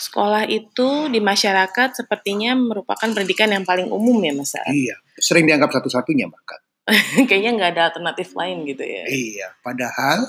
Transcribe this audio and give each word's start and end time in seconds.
sekolah 0.00 0.48
itu 0.48 1.12
di 1.12 1.20
masyarakat 1.20 2.00
sepertinya 2.00 2.56
merupakan 2.56 3.06
pendidikan 3.06 3.52
yang 3.52 3.62
paling 3.62 3.92
umum 3.92 4.16
ya 4.24 4.32
Mas. 4.32 4.56
Iya, 4.66 4.96
sering 5.20 5.44
dianggap 5.44 5.70
satu-satunya 5.70 6.26
bahkan. 6.26 6.60
Kayaknya 7.28 7.50
nggak 7.60 7.70
ada 7.76 7.82
alternatif 7.92 8.32
lain 8.34 8.64
gitu 8.66 8.82
ya. 8.82 9.04
Iya, 9.06 9.48
padahal 9.60 10.26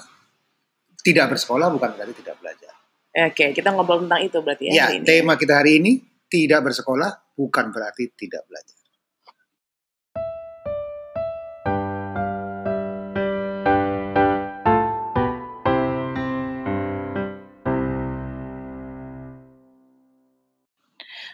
tidak 1.02 1.34
bersekolah 1.34 1.72
bukan 1.74 1.90
berarti 1.98 2.14
tidak 2.20 2.36
belajar. 2.38 2.74
Oke, 3.12 3.52
kita 3.52 3.76
ngobrol 3.76 4.08
tentang 4.08 4.22
itu 4.24 4.38
berarti 4.40 4.64
ya. 4.70 4.72
Ya, 4.72 4.84
hari 4.88 5.04
ini. 5.04 5.06
tema 5.08 5.34
kita 5.36 5.54
hari 5.60 5.72
ini 5.84 5.92
tidak 6.32 6.72
bersekolah 6.72 7.36
bukan 7.36 7.66
berarti 7.76 8.08
tidak 8.16 8.48
belajar. 8.48 8.81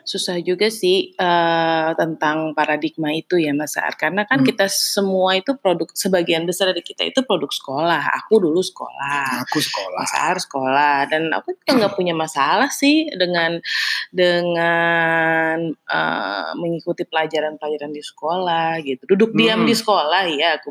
Susah 0.07 0.39
juga 0.39 0.71
sih 0.71 1.11
uh, 1.13 1.91
tentang 1.93 2.55
paradigma 2.55 3.11
itu 3.11 3.35
ya 3.35 3.51
Mas 3.51 3.75
Saar. 3.75 3.93
Karena 3.93 4.23
kan 4.23 4.39
Hmm. 4.39 4.47
kita 4.47 4.65
semua 4.65 5.35
itu 5.35 5.51
produk 5.53 5.91
sebagian 5.91 6.47
besar 6.47 6.71
dari 6.71 6.79
kita 6.79 7.03
itu 7.03 7.19
produk 7.21 7.51
sekolah. 7.51 7.99
Aku 8.23 8.39
dulu 8.39 8.63
sekolah. 8.63 9.43
Aku 9.43 9.59
sekolah. 9.59 9.99
Mas 9.99 10.09
Saar 10.09 10.37
sekolah 10.39 10.95
dan 11.11 11.27
aku 11.35 11.51
juga 11.53 11.71
nggak 11.75 11.93
punya 11.93 12.15
masalah 12.15 12.71
sih 12.71 13.11
dengan 13.11 13.59
dengan 14.07 15.57
uh, 15.85 16.51
mengikuti 16.55 17.03
pelajaran-pelajaran 17.03 17.91
di 17.91 17.99
sekolah 18.01 18.79
gitu. 18.81 19.03
Duduk 19.05 19.35
diam 19.35 19.57
Hmm. 19.57 19.67
di 19.67 19.75
sekolah 19.75 20.21
ya 20.31 20.55
aku 20.55 20.69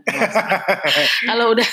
kalau 1.28 1.52
udah 1.52 1.70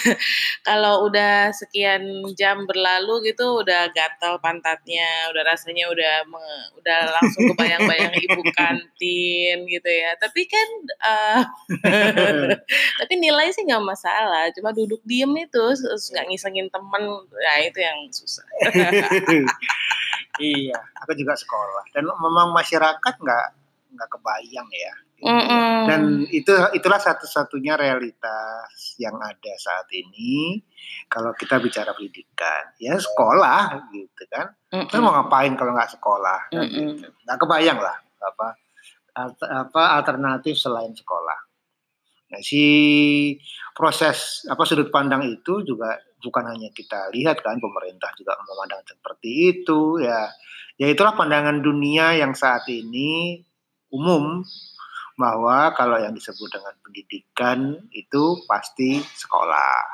kalau 0.62 1.06
udah 1.06 1.54
sekian 1.54 2.02
jam 2.34 2.66
berlalu 2.66 3.32
gitu 3.32 3.62
udah 3.62 3.88
gatal 3.94 4.38
pantatnya, 4.38 5.06
udah 5.30 5.44
rasanya 5.46 5.88
udah 5.88 6.14
me- 6.26 6.42
udah 6.76 7.00
langsung 7.14 7.53
kebayang-bayang 7.54 8.14
ibu 8.18 8.42
kantin 8.52 9.58
gitu 9.70 9.90
ya. 9.90 10.18
Tapi 10.18 10.42
kan 10.50 10.68
eh, 10.90 11.42
tapi 13.00 13.14
nilai 13.22 13.54
sih 13.54 13.64
nggak 13.64 13.86
masalah, 13.86 14.50
cuma 14.58 14.74
duduk 14.74 15.00
diem 15.06 15.32
itu 15.38 15.64
nggak 16.12 16.26
ngisengin 16.28 16.68
temen, 16.74 17.04
ya 17.32 17.54
itu 17.64 17.80
yang 17.80 17.98
susah. 18.10 18.46
iya, 20.42 20.80
aku 21.00 21.14
juga 21.14 21.38
sekolah 21.38 21.94
dan 21.94 22.10
memang 22.10 22.52
masyarakat 22.52 23.16
nggak 23.22 23.63
nggak 23.94 24.10
kebayang 24.10 24.70
ya. 24.74 24.94
gitu. 25.24 25.30
Mm-mm. 25.32 25.88
Dan 25.88 26.02
itu 26.28 26.54
itulah 26.76 27.00
satu-satunya 27.00 27.80
realitas 27.80 29.00
yang 29.00 29.16
ada 29.24 29.54
saat 29.56 29.88
ini 29.96 30.60
kalau 31.08 31.32
kita 31.38 31.64
bicara 31.64 31.96
pendidikan. 31.96 32.76
Ya 32.82 33.00
sekolah 33.00 33.88
gitu 33.96 34.24
kan. 34.28 34.52
Mm-mm. 34.74 34.92
Kita 34.92 35.00
mau 35.00 35.16
ngapain 35.16 35.56
kalau 35.56 35.72
nggak 35.72 35.94
sekolah? 35.96 36.40
Kan 36.52 36.68
Mm-mm. 36.68 37.00
gitu. 37.00 37.08
Nggak 37.24 37.38
kebayang 37.40 37.80
lah 37.80 37.98
apa 38.24 38.48
apa 39.48 39.84
alternatif 40.02 40.58
selain 40.58 40.92
sekolah. 40.92 41.40
Nah, 42.34 42.42
si 42.42 42.66
proses 43.78 44.42
apa 44.50 44.66
sudut 44.66 44.90
pandang 44.90 45.22
itu 45.22 45.62
juga 45.62 46.02
bukan 46.18 46.50
hanya 46.50 46.74
kita 46.74 47.14
lihat 47.14 47.46
kan 47.46 47.62
pemerintah 47.62 48.10
juga 48.18 48.34
memandang 48.42 48.82
seperti 48.90 49.54
itu 49.54 50.02
ya. 50.02 50.34
Ya 50.82 50.90
itulah 50.90 51.14
pandangan 51.14 51.62
dunia 51.62 52.18
yang 52.18 52.34
saat 52.34 52.66
ini 52.66 53.38
umum 53.94 54.42
bahwa 55.14 55.72
kalau 55.78 56.02
yang 56.02 56.14
disebut 56.18 56.50
dengan 56.50 56.74
pendidikan 56.82 57.78
itu 57.94 58.42
pasti 58.50 58.98
sekolah. 59.00 59.86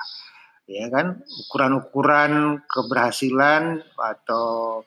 Ya 0.70 0.86
kan 0.88 1.26
ukuran-ukuran 1.26 2.64
keberhasilan 2.70 3.84
atau 3.98 4.82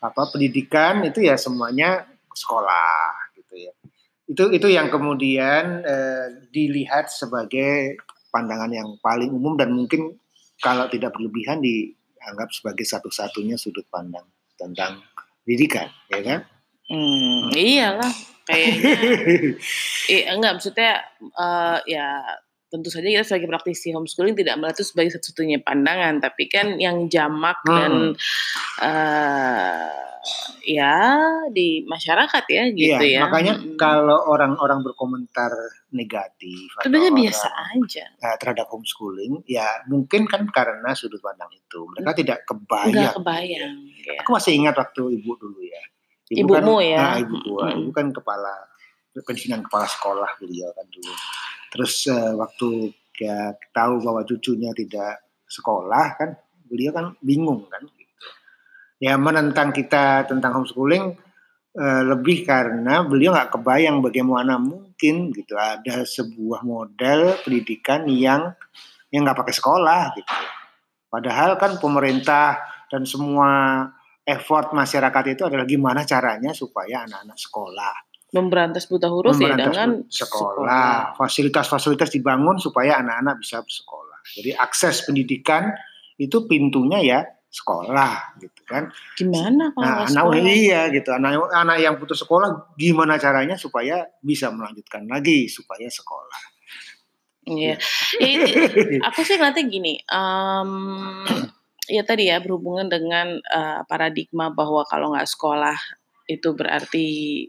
apa 0.00 0.32
pendidikan 0.32 1.04
itu 1.04 1.20
ya 1.20 1.36
semuanya 1.36 2.08
sekolah 2.32 3.30
gitu 3.36 3.54
ya. 3.68 3.72
Itu 4.26 4.48
itu 4.50 4.66
yang 4.72 4.88
kemudian 4.88 5.84
eh, 5.84 6.26
dilihat 6.50 7.12
sebagai 7.12 8.00
pandangan 8.32 8.72
yang 8.72 8.96
paling 9.04 9.28
umum 9.28 9.60
dan 9.60 9.76
mungkin 9.76 10.18
kalau 10.60 10.88
tidak 10.88 11.12
berlebihan 11.12 11.60
dianggap 11.60 12.48
sebagai 12.52 12.88
satu-satunya 12.88 13.60
sudut 13.60 13.84
pandang 13.92 14.24
tentang 14.56 15.04
pendidikan, 15.44 15.88
ya 16.08 16.20
kan? 16.20 16.40
Hmm, 16.90 17.48
iyalah 17.54 18.12
kayaknya. 18.50 18.92
Eh, 20.10 20.22
enggak 20.34 20.52
maksudnya 20.58 20.92
eh, 21.22 21.78
ya 21.86 22.06
tentu 22.70 22.86
saja 22.86 23.06
kita 23.10 23.26
sebagai 23.26 23.50
praktisi 23.50 23.90
homeschooling 23.90 24.38
tidak 24.38 24.54
melihat 24.58 24.78
itu 24.78 24.86
sebagai 24.86 25.10
satu-satunya 25.18 25.58
pandangan, 25.66 26.22
tapi 26.22 26.46
kan 26.46 26.78
yang 26.78 27.10
jamak 27.10 27.58
dan 27.66 28.14
eh, 28.78 29.90
ya 30.62 30.94
di 31.50 31.82
masyarakat 31.88 32.44
ya 32.46 32.62
gitu 32.70 33.02
Iya, 33.02 33.18
ya. 33.18 33.20
makanya 33.26 33.58
Mm-mm. 33.58 33.74
kalau 33.74 34.22
orang-orang 34.30 34.86
berkomentar 34.86 35.50
negatif 35.90 36.70
sebenarnya 36.78 37.10
biasa 37.10 37.48
aja, 37.74 38.04
eh, 38.06 38.36
terhadap 38.38 38.70
homeschooling, 38.70 39.42
ya 39.50 39.66
mungkin 39.90 40.30
kan 40.30 40.46
karena 40.54 40.94
sudut 40.94 41.18
pandang 41.18 41.50
itu 41.50 41.80
mereka 41.90 42.14
tidak 42.14 42.38
nggak 42.46 42.48
kebayang. 42.54 43.14
kebayang. 43.18 43.74
ya. 44.06 44.18
Aku 44.22 44.30
masih 44.30 44.52
ingat 44.54 44.78
waktu 44.78 45.18
ibu 45.18 45.34
dulu 45.34 45.58
ya. 45.64 45.82
Ibumu 46.30 46.78
kan, 46.78 46.86
ya? 46.86 46.98
Nah, 47.02 47.16
ibuku, 47.18 47.52
Mm-mm. 47.58 47.80
ibu 47.82 47.90
kan 47.90 48.06
kepala 48.14 48.54
pensiunan 49.10 49.66
kepala 49.66 49.86
sekolah 49.90 50.30
beliau 50.38 50.70
kan 50.70 50.86
dulu. 50.86 51.14
Terus 51.74 51.94
eh, 52.06 52.32
waktu 52.38 52.68
ya 53.18 53.52
tahu 53.74 53.98
bahwa 54.00 54.22
cucunya 54.22 54.70
tidak 54.70 55.26
sekolah 55.50 56.06
kan, 56.14 56.30
beliau 56.70 56.94
kan 56.94 57.06
bingung 57.18 57.66
kan. 57.66 57.82
Gitu. 57.82 58.26
Ya 59.02 59.18
menentang 59.18 59.74
kita 59.74 60.30
tentang 60.30 60.62
homeschooling 60.62 61.18
eh, 61.74 62.02
lebih 62.06 62.46
karena 62.46 63.02
beliau 63.02 63.34
nggak 63.34 63.58
kebayang 63.58 63.98
bagaimana 63.98 64.54
mungkin 64.62 65.34
gitu 65.34 65.58
ada 65.58 66.06
sebuah 66.06 66.62
model 66.62 67.42
pendidikan 67.42 68.06
yang 68.06 68.54
yang 69.10 69.26
nggak 69.26 69.42
pakai 69.42 69.54
sekolah 69.58 70.14
gitu. 70.14 70.34
Padahal 71.10 71.58
kan 71.58 71.82
pemerintah 71.82 72.62
dan 72.86 73.02
semua 73.02 73.82
effort 74.24 74.72
masyarakat 74.72 75.24
itu 75.34 75.42
adalah 75.48 75.66
gimana 75.66 76.04
caranya 76.04 76.52
supaya 76.52 77.04
anak-anak 77.08 77.38
sekolah, 77.38 77.94
Memberantas 78.30 78.86
buta 78.86 79.10
huruf 79.10 79.34
ya 79.42 79.58
memberantas 79.58 79.66
dengan 79.74 79.90
sekolah, 80.06 81.18
fasilitas-fasilitas 81.18 82.14
dibangun 82.14 82.62
supaya 82.62 83.02
anak-anak 83.02 83.42
bisa 83.42 83.58
bersekolah. 83.58 84.18
Jadi 84.38 84.50
akses 84.54 85.02
pendidikan 85.02 85.74
itu 86.14 86.46
pintunya 86.46 87.02
ya 87.02 87.20
sekolah 87.50 88.38
gitu 88.38 88.62
kan. 88.62 88.86
Gimana 89.18 89.74
kalau 89.74 89.82
Nah, 89.82 90.06
anak 90.06 90.14
sekolah? 90.14 90.46
iya 90.46 90.80
gitu. 90.94 91.10
Anak 91.10 91.50
anak 91.50 91.76
yang 91.82 91.98
putus 91.98 92.22
sekolah 92.22 92.70
gimana 92.78 93.18
caranya 93.18 93.58
supaya 93.58 94.06
bisa 94.22 94.54
melanjutkan 94.54 95.10
lagi 95.10 95.50
supaya 95.50 95.90
sekolah. 95.90 96.40
Iya. 97.50 97.74
Ya, 98.22 98.36
aku 99.10 99.26
sih 99.26 99.34
ngeliatnya 99.34 99.64
gini, 99.66 99.98
em, 100.06 100.70
ya 101.90 102.02
tadi 102.06 102.30
ya 102.30 102.38
berhubungan 102.38 102.86
dengan 102.86 103.36
eh, 103.42 103.80
paradigma 103.90 104.54
bahwa 104.54 104.86
kalau 104.86 105.10
nggak 105.12 105.26
sekolah 105.26 105.74
itu 106.30 106.54
berarti 106.54 107.06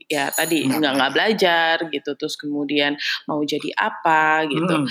ya 0.09 0.33
tadi 0.33 0.65
Nggak 0.65 0.93
nggak 0.97 1.13
belajar 1.13 1.75
gitu, 1.93 2.17
terus 2.17 2.33
kemudian 2.33 2.97
mau 3.29 3.37
jadi 3.45 3.69
apa 3.77 4.49
gitu. 4.49 4.75
Mm. 4.81 4.87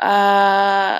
eh 0.00 0.98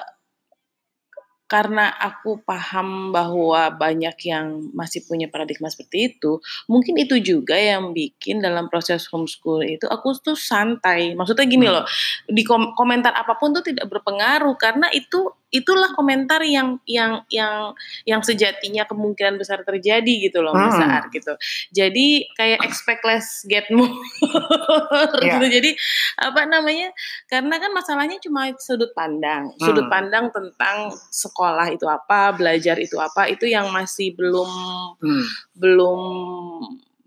karena 1.51 1.91
aku 1.91 2.47
paham 2.47 3.11
bahwa 3.11 3.75
banyak 3.75 4.15
yang 4.23 4.71
masih 4.71 5.03
punya 5.03 5.27
paradigma 5.27 5.67
seperti 5.67 6.15
itu, 6.15 6.39
mungkin 6.71 6.95
itu 6.95 7.19
juga 7.19 7.59
yang 7.59 7.91
bikin 7.91 8.39
dalam 8.39 8.71
proses 8.71 9.11
homeschool 9.11 9.67
itu 9.67 9.83
aku 9.91 10.15
tuh 10.23 10.39
santai. 10.39 11.19
Maksudnya 11.19 11.51
gini 11.51 11.67
Hmm. 11.67 11.83
loh, 11.83 11.85
di 12.31 12.47
kom- 12.47 12.71
komentar 12.79 13.11
apa 13.19 13.35
pun 13.35 13.51
tuh 13.51 13.67
tidak 13.67 13.91
berpengaruh 13.91 14.55
karena 14.63 14.95
itu 14.95 15.27
itulah 15.51 15.91
komentar 15.95 16.41
yang 16.43 16.79
yang 16.87 17.27
yang 17.29 17.75
yang 18.07 18.23
sejatinya 18.23 18.87
kemungkinan 18.87 19.35
besar 19.37 19.63
terjadi 19.63 20.31
gitu 20.31 20.41
loh 20.41 20.55
Hmm. 20.55 20.71
Saar 20.71 21.11
gitu. 21.11 21.35
Jadi 21.71 22.31
kayak 22.35 22.63
expect 22.63 23.03
less 23.03 23.43
get 23.47 23.67
more 23.71 23.91
Iya. 25.21 25.39
gitu. 25.39 25.47
Jadi 25.51 25.71
apa 26.19 26.47
namanya? 26.47 26.95
Karena 27.27 27.59
kan 27.59 27.71
masalahnya 27.75 28.23
cuma 28.23 28.51
sudut 28.59 28.95
pandang. 28.95 29.51
Sudut 29.59 29.87
Hmm. 29.87 29.93
pandang 29.93 30.25
tentang 30.31 30.91
sekolah 31.11 31.71
itu 31.71 31.87
apa, 31.87 32.31
belajar 32.33 32.79
itu 32.79 32.97
apa, 32.97 33.27
itu 33.27 33.47
yang 33.47 33.69
masih 33.75 34.15
belum 34.15 34.49
Hmm. 35.03 35.25
belum 35.55 36.01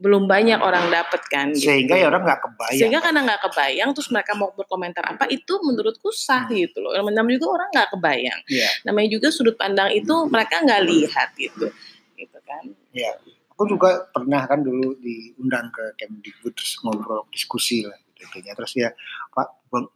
belum 0.03 0.27
banyak 0.27 0.59
orang 0.59 0.91
dapat 0.91 1.21
kan 1.31 1.55
gitu. 1.55 1.71
Sehingga 1.71 1.95
ya 1.95 2.11
orang 2.11 2.27
nggak 2.27 2.41
kebayang. 2.43 2.79
Sehingga 2.83 2.99
karena 2.99 3.19
nggak 3.23 3.41
kebayang 3.47 3.89
terus 3.95 4.09
mereka 4.11 4.31
mau 4.35 4.51
berkomentar 4.51 5.03
apa 5.07 5.31
itu 5.31 5.53
menurutku 5.63 6.11
sah 6.11 6.43
Hmm. 6.43 6.59
gitu 6.59 6.83
loh. 6.83 6.91
Namanya 6.91 7.39
juga 7.39 7.47
orang 7.55 7.69
nggak 7.71 7.89
kebayang. 7.95 8.39
Iya. 8.51 8.69
Namanya 8.83 9.09
juga 9.15 9.27
sudut 9.31 9.55
pandang 9.55 9.95
itu 9.95 10.15
mereka 10.27 10.59
nggak 10.59 10.81
lihat 10.83 11.29
gitu. 11.39 11.71
Gitu 12.19 12.37
kan. 12.43 12.63
Iya. 12.91 13.15
Aku 13.55 13.63
juga 13.69 14.11
pernah 14.11 14.43
kan 14.43 14.59
dulu 14.59 14.99
diundang 14.99 15.71
ke 15.71 15.95
Kemdikbud 15.95 16.51
terus 16.51 16.75
ngobrol 16.83 17.23
diskusi 17.31 17.87
lah 17.87 18.02
gitu 18.23 18.39
gitu. 18.39 18.55
Terus 18.55 18.73
ya 18.79 18.89
Pak 19.35 19.47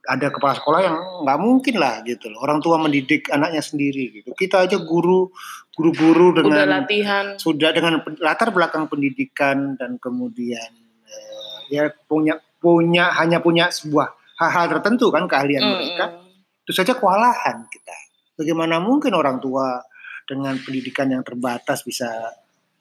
ada 0.09 0.27
kepala 0.33 0.53
sekolah 0.57 0.79
yang 0.83 0.97
nggak 1.23 1.39
mungkin 1.39 1.75
lah 1.79 2.01
gitu 2.03 2.27
loh. 2.27 2.43
Orang 2.43 2.59
tua 2.59 2.75
mendidik 2.81 3.31
anaknya 3.31 3.63
sendiri 3.63 4.19
gitu. 4.21 4.35
Kita 4.35 4.67
aja 4.67 4.77
guru 4.81 5.31
guru-guru 5.77 6.41
dengan 6.41 6.57
Udah 6.57 6.67
latihan. 6.81 7.25
sudah 7.37 7.69
dengan 7.69 8.01
latar 8.19 8.49
belakang 8.49 8.89
pendidikan 8.89 9.77
dan 9.77 10.01
kemudian 10.01 10.71
eh, 11.05 11.57
ya 11.69 11.87
punya 12.09 12.41
punya 12.57 13.13
hanya 13.13 13.37
punya 13.37 13.69
sebuah 13.69 14.09
hal-hal 14.41 14.65
tertentu 14.77 15.13
kan 15.13 15.29
keahlian 15.29 15.61
mereka 15.61 16.05
Mm-mm. 16.17 16.61
itu 16.65 16.71
saja 16.73 16.97
kewalahan 16.97 17.65
kita. 17.69 17.95
Bagaimana 18.37 18.81
mungkin 18.81 19.13
orang 19.13 19.37
tua 19.37 19.81
dengan 20.25 20.57
pendidikan 20.61 21.09
yang 21.09 21.21
terbatas 21.21 21.85
bisa 21.85 22.09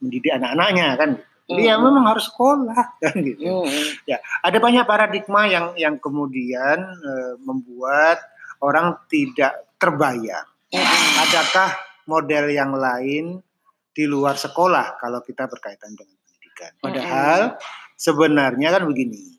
mendidik 0.01 0.33
anak-anaknya 0.37 0.97
kan? 0.97 1.11
Jadi 1.47 1.63
ya 1.63 1.79
Mm. 1.79 1.83
memang 1.87 2.05
harus 2.11 2.27
sekolah 2.27 2.81
kan 3.03 3.15
gitu. 3.23 3.47
Mm-mm. 3.47 4.19
Ada 4.43 4.59
banyak 4.59 4.83
paradigma 4.83 5.47
yang 5.47 5.79
yang 5.79 5.95
kemudian 6.03 6.79
eh, 6.83 7.35
membuat 7.39 8.19
orang 8.59 8.99
tidak 9.07 9.55
terbayang. 9.79 10.47
Mm-mm. 10.75 11.23
Adakah 11.23 11.71
model 12.11 12.51
yang 12.51 12.75
lain 12.75 13.39
di 13.95 14.05
luar 14.05 14.35
sekolah 14.35 14.99
kalau 14.99 15.23
kita 15.23 15.47
berkaitan 15.47 15.95
dengan 15.95 16.19
pendidikan? 16.19 16.71
Padahal 16.83 17.41
sebenarnya 17.95 18.75
kan 18.75 18.83
begini. 18.91 19.39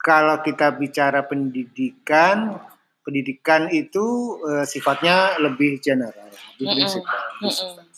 Kalau 0.00 0.40
kita 0.40 0.74
bicara 0.80 1.28
pendidikan, 1.28 2.58
pendidikan 3.06 3.70
itu 3.70 4.34
eh, 4.50 4.66
sifatnya 4.66 5.38
lebih 5.38 5.78
general, 5.78 6.26
lebih 6.58 6.66
Mm-mm. 6.66 6.74
prinsipal, 6.74 7.20
substansi. 7.38 7.89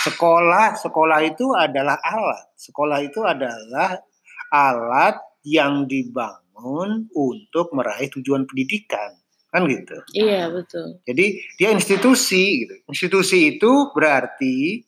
Sekolah, 0.00 0.80
sekolah 0.80 1.20
itu 1.28 1.52
adalah 1.52 2.00
alat. 2.00 2.56
Sekolah 2.56 2.98
itu 3.04 3.20
adalah 3.20 4.00
alat 4.48 5.20
yang 5.44 5.84
dibangun 5.84 7.08
untuk 7.12 7.72
meraih 7.72 8.08
tujuan 8.12 8.44
pendidikan, 8.44 9.16
kan 9.48 9.64
gitu. 9.68 9.96
Iya 10.12 10.52
betul. 10.52 11.00
Jadi 11.04 11.40
dia 11.56 11.70
institusi 11.72 12.64
gitu. 12.64 12.74
Institusi 12.88 13.56
itu 13.56 13.92
berarti 13.92 14.84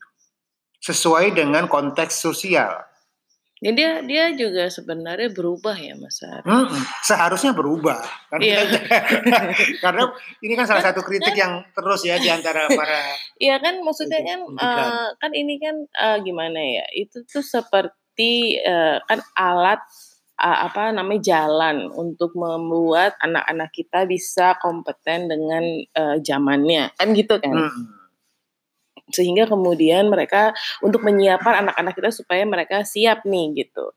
sesuai 0.83 1.37
dengan 1.37 1.71
konteks 1.71 2.19
sosial. 2.19 2.92
Jadi 3.63 3.79
dia 3.79 3.93
dia 4.03 4.25
juga 4.35 4.67
sebenarnya 4.67 5.31
berubah 5.31 5.73
ya 5.73 5.95
Mas 5.95 6.19
Ar. 6.19 6.43
Mm-mm. 6.43 6.83
Seharusnya 7.01 7.55
berubah. 7.55 8.03
Kan 8.27 8.43
Iya. 8.43 8.67
kita- 8.67 8.91
karena 9.87 10.03
ini 10.43 10.53
kan 10.53 10.67
salah 10.67 10.83
satu 10.83 10.99
kritik 11.01 11.31
yang 11.33 11.63
terus 11.71 12.03
ya 12.03 12.19
di 12.19 12.27
antara 12.27 12.67
para 12.75 12.99
Iya 13.39 13.63
kan 13.63 13.79
maksudnya 13.81 14.19
kan 14.21 14.41
eh, 14.51 15.07
kan 15.15 15.31
ini 15.31 15.63
kan 15.63 15.79
eh, 15.87 16.19
gimana 16.21 16.59
ya? 16.59 16.91
Itu 16.91 17.23
tuh 17.23 17.47
seperti 17.47 18.59
eh, 18.59 18.99
kan 18.99 19.23
alat 19.33 19.79
eh, 20.35 20.59
apa 20.67 20.91
namanya 20.91 21.23
jalan 21.23 21.87
untuk 21.89 22.35
membuat 22.35 23.15
anak-anak 23.21 23.71
kita 23.71 24.05
bisa 24.05 24.59
kompeten 24.59 25.31
dengan 25.31 25.63
eh, 25.87 26.17
zamannya 26.19 26.99
kan 26.99 27.15
gitu 27.15 27.39
kan. 27.39 27.55
Mm-mm. 27.63 28.02
Sehingga 29.13 29.45
kemudian 29.47 30.09
mereka 30.09 30.57
untuk 30.81 31.05
menyiapkan 31.05 31.69
anak-anak 31.69 31.95
kita 31.95 32.11
supaya 32.11 32.43
mereka 32.49 32.83
siap 32.83 33.29
nih 33.29 33.65
gitu. 33.65 33.93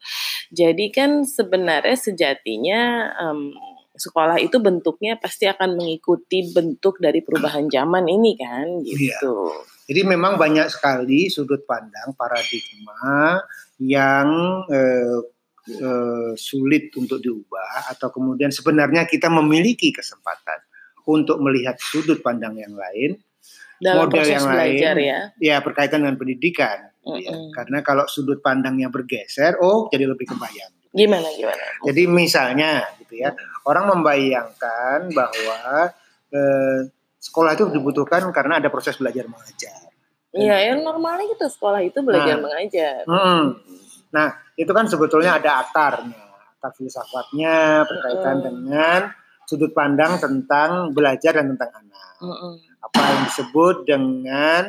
Jadi 0.52 0.92
kan 0.92 1.24
sebenarnya 1.24 1.96
sejatinya 1.96 2.82
em, 3.18 3.56
sekolah 3.96 4.38
itu 4.44 4.60
bentuknya 4.60 5.16
pasti 5.16 5.48
akan 5.48 5.80
mengikuti 5.80 6.52
bentuk 6.52 7.00
dari 7.00 7.24
perubahan 7.24 7.72
zaman 7.72 8.06
ini 8.12 8.36
kan 8.36 8.84
gitu. 8.84 9.56
Jadi 9.86 10.02
memang 10.04 10.36
banyak 10.36 10.68
sekali 10.68 11.32
sudut 11.32 11.64
pandang 11.64 12.12
paradigma 12.18 13.40
yang 13.80 14.28
eh, 14.68 15.20
eh, 15.72 16.32
sulit 16.36 16.92
untuk 17.00 17.24
diubah 17.24 17.94
atau 17.96 18.12
kemudian 18.12 18.52
sebenarnya 18.52 19.08
kita 19.08 19.32
memiliki 19.32 19.94
kesempatan 19.96 20.60
untuk 21.06 21.38
melihat 21.40 21.78
sudut 21.78 22.20
pandang 22.20 22.58
yang 22.58 22.74
lain 22.74 23.22
Dalam 23.82 24.08
Model 24.08 24.14
proses 24.24 24.34
yang 24.34 24.46
belajar 24.48 24.94
lain, 24.96 25.08
ya. 25.10 25.20
ya 25.38 25.56
berkaitan 25.60 26.00
dengan 26.06 26.16
pendidikan 26.16 26.78
ya. 27.04 27.32
Mm-mm. 27.32 27.52
karena 27.52 27.78
kalau 27.84 28.06
sudut 28.08 28.40
pandangnya 28.40 28.88
bergeser 28.88 29.60
oh 29.60 29.92
jadi 29.92 30.08
lebih 30.10 30.32
kebayang 30.32 30.74
Gimana 30.96 31.28
gimana? 31.36 31.66
jadi 31.84 32.04
misalnya 32.08 32.88
gitu 33.04 33.20
ya 33.20 33.36
orang 33.68 33.92
membayangkan 33.92 35.12
bahwa 35.12 35.92
eh, 36.32 36.80
sekolah 37.20 37.52
itu 37.60 37.68
dibutuhkan 37.76 38.24
karena 38.32 38.64
ada 38.64 38.72
proses 38.72 38.96
belajar 38.96 39.28
mengajar 39.28 39.92
Iya, 40.36 40.76
yang 40.76 40.84
normalnya 40.84 41.32
gitu 41.32 41.48
sekolah 41.48 41.80
itu 41.80 41.96
belajar 42.04 42.36
Nah. 42.36 42.44
mengajar. 42.44 43.08
Hmm. 43.08 43.56
Nah, 44.12 44.28
itu 44.60 44.68
kan 44.68 44.84
sebetulnya 44.84 45.40
ada 45.40 45.64
akarnya, 45.64 46.28
akar 46.60 46.76
filsafatnya 46.76 47.88
berkaitan 47.88 48.36
Mm-mm. 48.44 48.46
dengan 48.52 49.02
sudut 49.48 49.72
pandang 49.72 50.20
tentang 50.20 50.92
belajar 50.92 51.40
dan 51.40 51.56
tentang 51.56 51.72
anak. 51.80 52.16
Mm-mm. 52.20 52.54
Apa 52.96 53.12
yang 53.12 53.24
disebut 53.28 53.76
dengan 53.84 54.64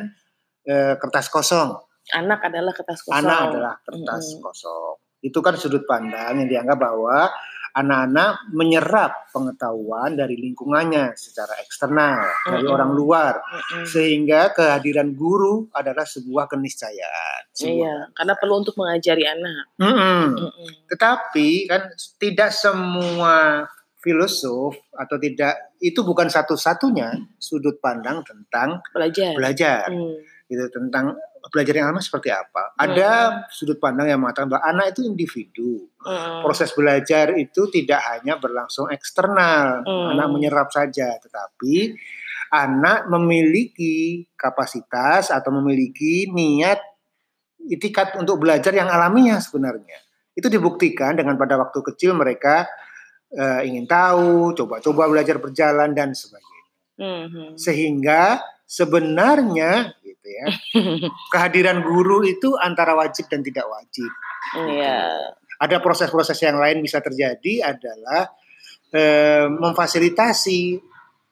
eh, 0.67 0.95
kertas 0.99 1.31
kosong. 1.31 1.79
Anak 2.11 2.43
adalah 2.43 2.75
kertas 2.75 2.99
kosong. 3.07 3.23
Anak 3.23 3.39
adalah 3.51 3.73
kertas 3.79 4.35
Mm-mm. 4.35 4.43
kosong. 4.43 4.95
Itu 5.23 5.39
kan 5.39 5.55
sudut 5.55 5.87
pandang 5.87 6.43
yang 6.43 6.51
dianggap 6.51 6.75
bahwa 6.75 7.31
anak-anak 7.71 8.51
menyerap 8.51 9.31
pengetahuan 9.31 10.17
dari 10.17 10.35
lingkungannya 10.35 11.13
secara 11.15 11.55
eksternal, 11.63 12.27
dari 12.43 12.67
Mm-mm. 12.67 12.75
orang 12.75 12.91
luar. 12.91 13.33
Mm-mm. 13.39 13.87
Sehingga 13.87 14.51
kehadiran 14.51 15.15
guru 15.15 15.71
adalah 15.71 16.03
sebuah 16.03 16.51
keniscayaan. 16.51 17.47
sebuah 17.55 17.71
Iya, 17.79 17.95
karena 18.11 18.33
perlu 18.35 18.55
untuk 18.59 18.75
mengajari 18.75 19.23
anak. 19.23 19.71
Mm-mm. 19.79 20.23
Mm-mm. 20.35 20.69
Tetapi 20.91 21.49
kan 21.71 21.95
tidak 22.19 22.51
semua 22.51 23.67
filosof 23.97 24.77
atau 24.93 25.17
tidak 25.17 25.73
itu 25.81 26.05
bukan 26.05 26.29
satu-satunya 26.29 27.37
sudut 27.41 27.81
pandang 27.81 28.21
tentang 28.21 28.81
Belajar. 28.93 29.33
belajar 29.33 29.85
Hmm. 29.89 30.21
gitu 30.47 30.65
tentang 30.71 31.17
belajar 31.51 31.73
yang 31.79 31.87
lama 31.91 32.01
seperti 32.03 32.29
apa. 32.31 32.75
Ada 32.75 33.43
sudut 33.51 33.79
pandang 33.79 34.07
yang 34.11 34.19
mengatakan 34.19 34.51
bahwa 34.51 34.63
anak 34.67 34.95
itu 34.95 35.07
individu. 35.07 35.87
Mm. 36.03 36.43
Proses 36.43 36.75
belajar 36.75 37.31
itu 37.39 37.71
tidak 37.71 38.03
hanya 38.03 38.35
berlangsung 38.35 38.91
eksternal, 38.91 39.83
Hmm. 39.87 40.11
anak 40.15 40.27
menyerap 40.27 40.67
saja, 40.71 41.15
tetapi 41.23 41.95
anak 42.51 43.07
memiliki 43.11 44.27
kapasitas 44.35 45.31
atau 45.31 45.51
memiliki 45.55 46.31
niat 46.31 46.79
itikat 47.67 48.15
untuk 48.19 48.39
belajar 48.39 48.71
yang 48.71 48.87
alamiah 48.87 49.39
sebenarnya. 49.39 49.99
Itu 50.31 50.47
dibuktikan 50.47 51.15
dengan 51.15 51.35
pada 51.35 51.59
waktu 51.59 51.79
kecil 51.91 52.15
mereka 52.15 52.67
eh, 53.33 53.61
ingin 53.67 53.85
tahu, 53.89 54.55
coba-coba 54.55 55.09
belajar 55.11 55.37
berjalan 55.41 55.91
dan 55.91 56.15
sebagainya. 56.15 56.63
Mhm. 56.97 57.47
Sehingga 57.59 58.41
sebenarnya 58.67 59.95
gitu 60.03 60.27
ya, 60.27 60.47
kehadiran 61.33 61.83
guru 61.83 62.23
itu 62.27 62.55
antara 62.59 62.95
wajib 62.95 63.27
dan 63.31 63.43
tidak 63.43 63.67
wajib. 63.67 64.11
Iya. 64.55 65.33
Ada 65.57 65.81
proses-proses 65.81 66.37
yang 66.45 66.61
lain 66.61 66.85
bisa 66.85 67.01
terjadi 67.01 67.65
adalah 67.65 68.29
eh, 68.93 69.49
memfasilitasi 69.49 70.79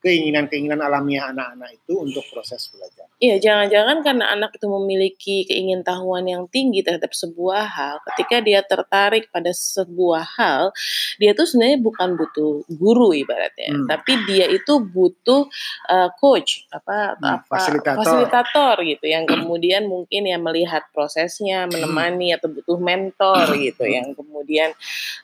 keinginan-keinginan 0.05 0.77
alamiah 0.85 1.33
anak-anak 1.33 1.81
itu 1.81 1.97
untuk 1.97 2.21
proses 2.29 2.69
belajar. 2.69 3.09
Iya, 3.17 3.41
jangan-jangan 3.41 4.05
karena 4.05 4.25
anak 4.38 4.53
itu 4.53 4.67
memiliki 4.69 5.38
keingintahuan 5.50 6.29
yang 6.29 6.45
tinggi 6.45 6.85
terhadap 6.85 7.09
sebuah 7.09 7.65
hal, 7.65 7.95
ketika 8.13 8.38
dia 8.45 8.62
tertarik 8.62 9.33
pada 9.33 9.50
sebuah 9.50 10.38
hal, 10.38 10.69
dia 11.17 11.33
tuh 11.33 11.50
sebenarnya 11.50 11.81
bukan 11.81 12.21
butuh 12.21 12.62
guru 12.69 13.17
ibaratnya, 13.17 13.74
Hmm. 13.74 13.89
tapi 13.89 14.13
dia 14.29 14.45
itu 14.45 14.77
butuh 14.77 15.50
uh, 15.89 16.09
coach, 16.21 16.69
apa 16.69 17.17
Hmm, 17.17 17.41
apa 17.41 17.50
fasilitator. 17.57 17.97
fasilitator 18.05 18.75
gitu 18.85 19.05
yang 19.09 19.25
kemudian 19.25 19.89
mungkin 19.89 20.29
ya 20.29 20.38
melihat 20.38 20.85
prosesnya, 20.93 21.65
menemani 21.65 22.29
atau 22.38 22.51
butuh 22.53 22.77
mentor 22.77 23.57
gitu 23.57 23.89
yang 23.89 24.13
kemudian 24.13 24.69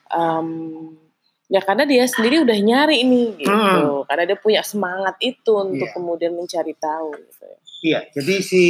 um, 0.09 0.97
ya 1.51 1.59
karena 1.59 1.83
dia 1.83 2.07
sendiri 2.07 2.47
udah 2.47 2.55
nyari 2.55 3.03
nih 3.03 3.27
gitu, 3.43 3.51
Hmm. 3.51 4.07
karena 4.07 4.23
dia 4.23 4.37
punya 4.39 4.61
semangat 4.63 5.19
itu 5.19 5.51
untuk 5.51 5.83
Iya. 5.91 5.95
kemudian 5.99 6.31
mencari 6.31 6.71
tahu 6.79 7.11
gitu 7.11 7.43
ya. 7.43 7.57
Iya, 7.81 7.99
jadi 8.15 8.33
si 8.39 8.63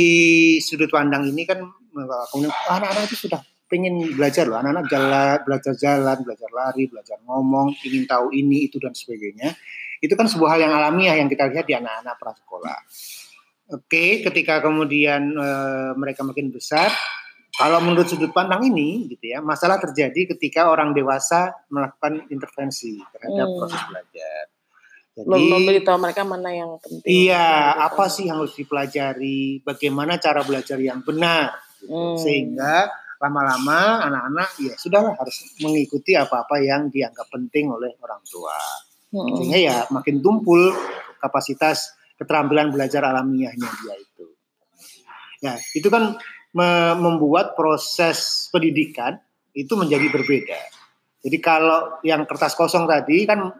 sudut 0.63 0.89
pandang 0.89 1.29
ini 1.29 1.45
kan 1.45 1.61
eh, 1.61 2.25
kemudian 2.33 2.49
anak-anak 2.49 3.05
itu 3.05 3.27
sudah 3.29 3.43
pengen 3.69 4.17
belajar 4.17 4.49
loh, 4.49 4.59
anak-anak 4.59 4.87
jalan, 4.89 5.37
belajar 5.47 5.73
jalan, 5.77 6.17
belajar 6.25 6.49
lari, 6.51 6.83
belajar 6.89 7.17
ngomong, 7.23 7.71
ingin 7.87 8.03
tahu 8.03 8.33
ini 8.33 8.67
itu 8.67 8.81
dan 8.81 8.91
sebagainya. 8.91 9.55
Itu 10.01 10.17
kan 10.17 10.25
sebuah 10.27 10.57
hal 10.57 10.59
yang 10.65 10.73
alamiah 10.73 11.15
yang 11.15 11.29
kita 11.29 11.47
lihat 11.53 11.69
di 11.69 11.75
anak-anak 11.77 12.15
prasekolah. 12.17 12.77
Oke, 13.71 14.19
ketika 14.25 14.59
kemudian 14.59 15.31
eh, 15.37 15.91
mereka 15.95 16.25
makin 16.27 16.51
besar, 16.51 16.91
kalau 17.51 17.83
menurut 17.83 18.07
sudut 18.07 18.31
pandang 18.31 18.63
ini, 18.63 19.11
gitu 19.11 19.35
ya, 19.35 19.39
masalah 19.43 19.75
terjadi 19.77 20.35
ketika 20.35 20.71
orang 20.71 20.95
dewasa 20.95 21.51
melakukan 21.67 22.25
intervensi 22.31 22.95
terhadap 23.11 23.47
Hmm. 23.47 23.57
proses 23.59 23.81
belajar. 23.87 24.43
Mem- 25.11 25.51
memberitahu 25.51 25.97
mereka 25.99 26.23
mana 26.23 26.49
yang 26.55 26.79
penting. 26.79 27.03
Iya, 27.03 27.47
Gitu. 27.75 27.83
apa 27.83 28.03
sih 28.07 28.23
yang 28.31 28.39
harus 28.39 28.55
dipelajari? 28.55 29.59
Bagaimana 29.61 30.15
cara 30.17 30.41
belajar 30.41 30.79
yang 30.79 31.03
benar? 31.03 31.51
gitu. 31.81 31.91
Hmm. 31.91 32.15
Sehingga 32.15 32.87
lama-lama 33.17 34.05
anak-anak 34.07 34.49
ya 34.61 34.73
sudahlah 34.77 35.13
harus 35.17 35.53
mengikuti 35.59 36.13
apa-apa 36.15 36.61
yang 36.61 36.87
dianggap 36.89 37.27
penting 37.27 37.69
oleh 37.69 37.93
orang 37.99 38.21
tua. 38.23 38.55
Hmm. 39.11 39.27
Sehingga 39.35 39.59
ya 39.59 39.77
makin 39.91 40.23
tumpul 40.23 40.71
kapasitas 41.19 41.91
keterampilan 42.15 42.71
belajar 42.71 43.03
alamiahnya 43.03 43.67
dia 43.81 43.95
itu. 43.97 44.25
Ya, 45.41 45.57
itu 45.73 45.89
kan 45.89 46.15
membuat 46.53 47.55
proses 47.55 48.47
pendidikan 48.51 49.19
itu 49.55 49.71
menjadi 49.75 50.07
berbeda. 50.11 50.59
Jadi 51.21 51.37
kalau 51.37 52.01
yang 52.01 52.25
kertas 52.25 52.57
kosong 52.57 52.89
tadi 52.89 53.23
kan 53.29 53.51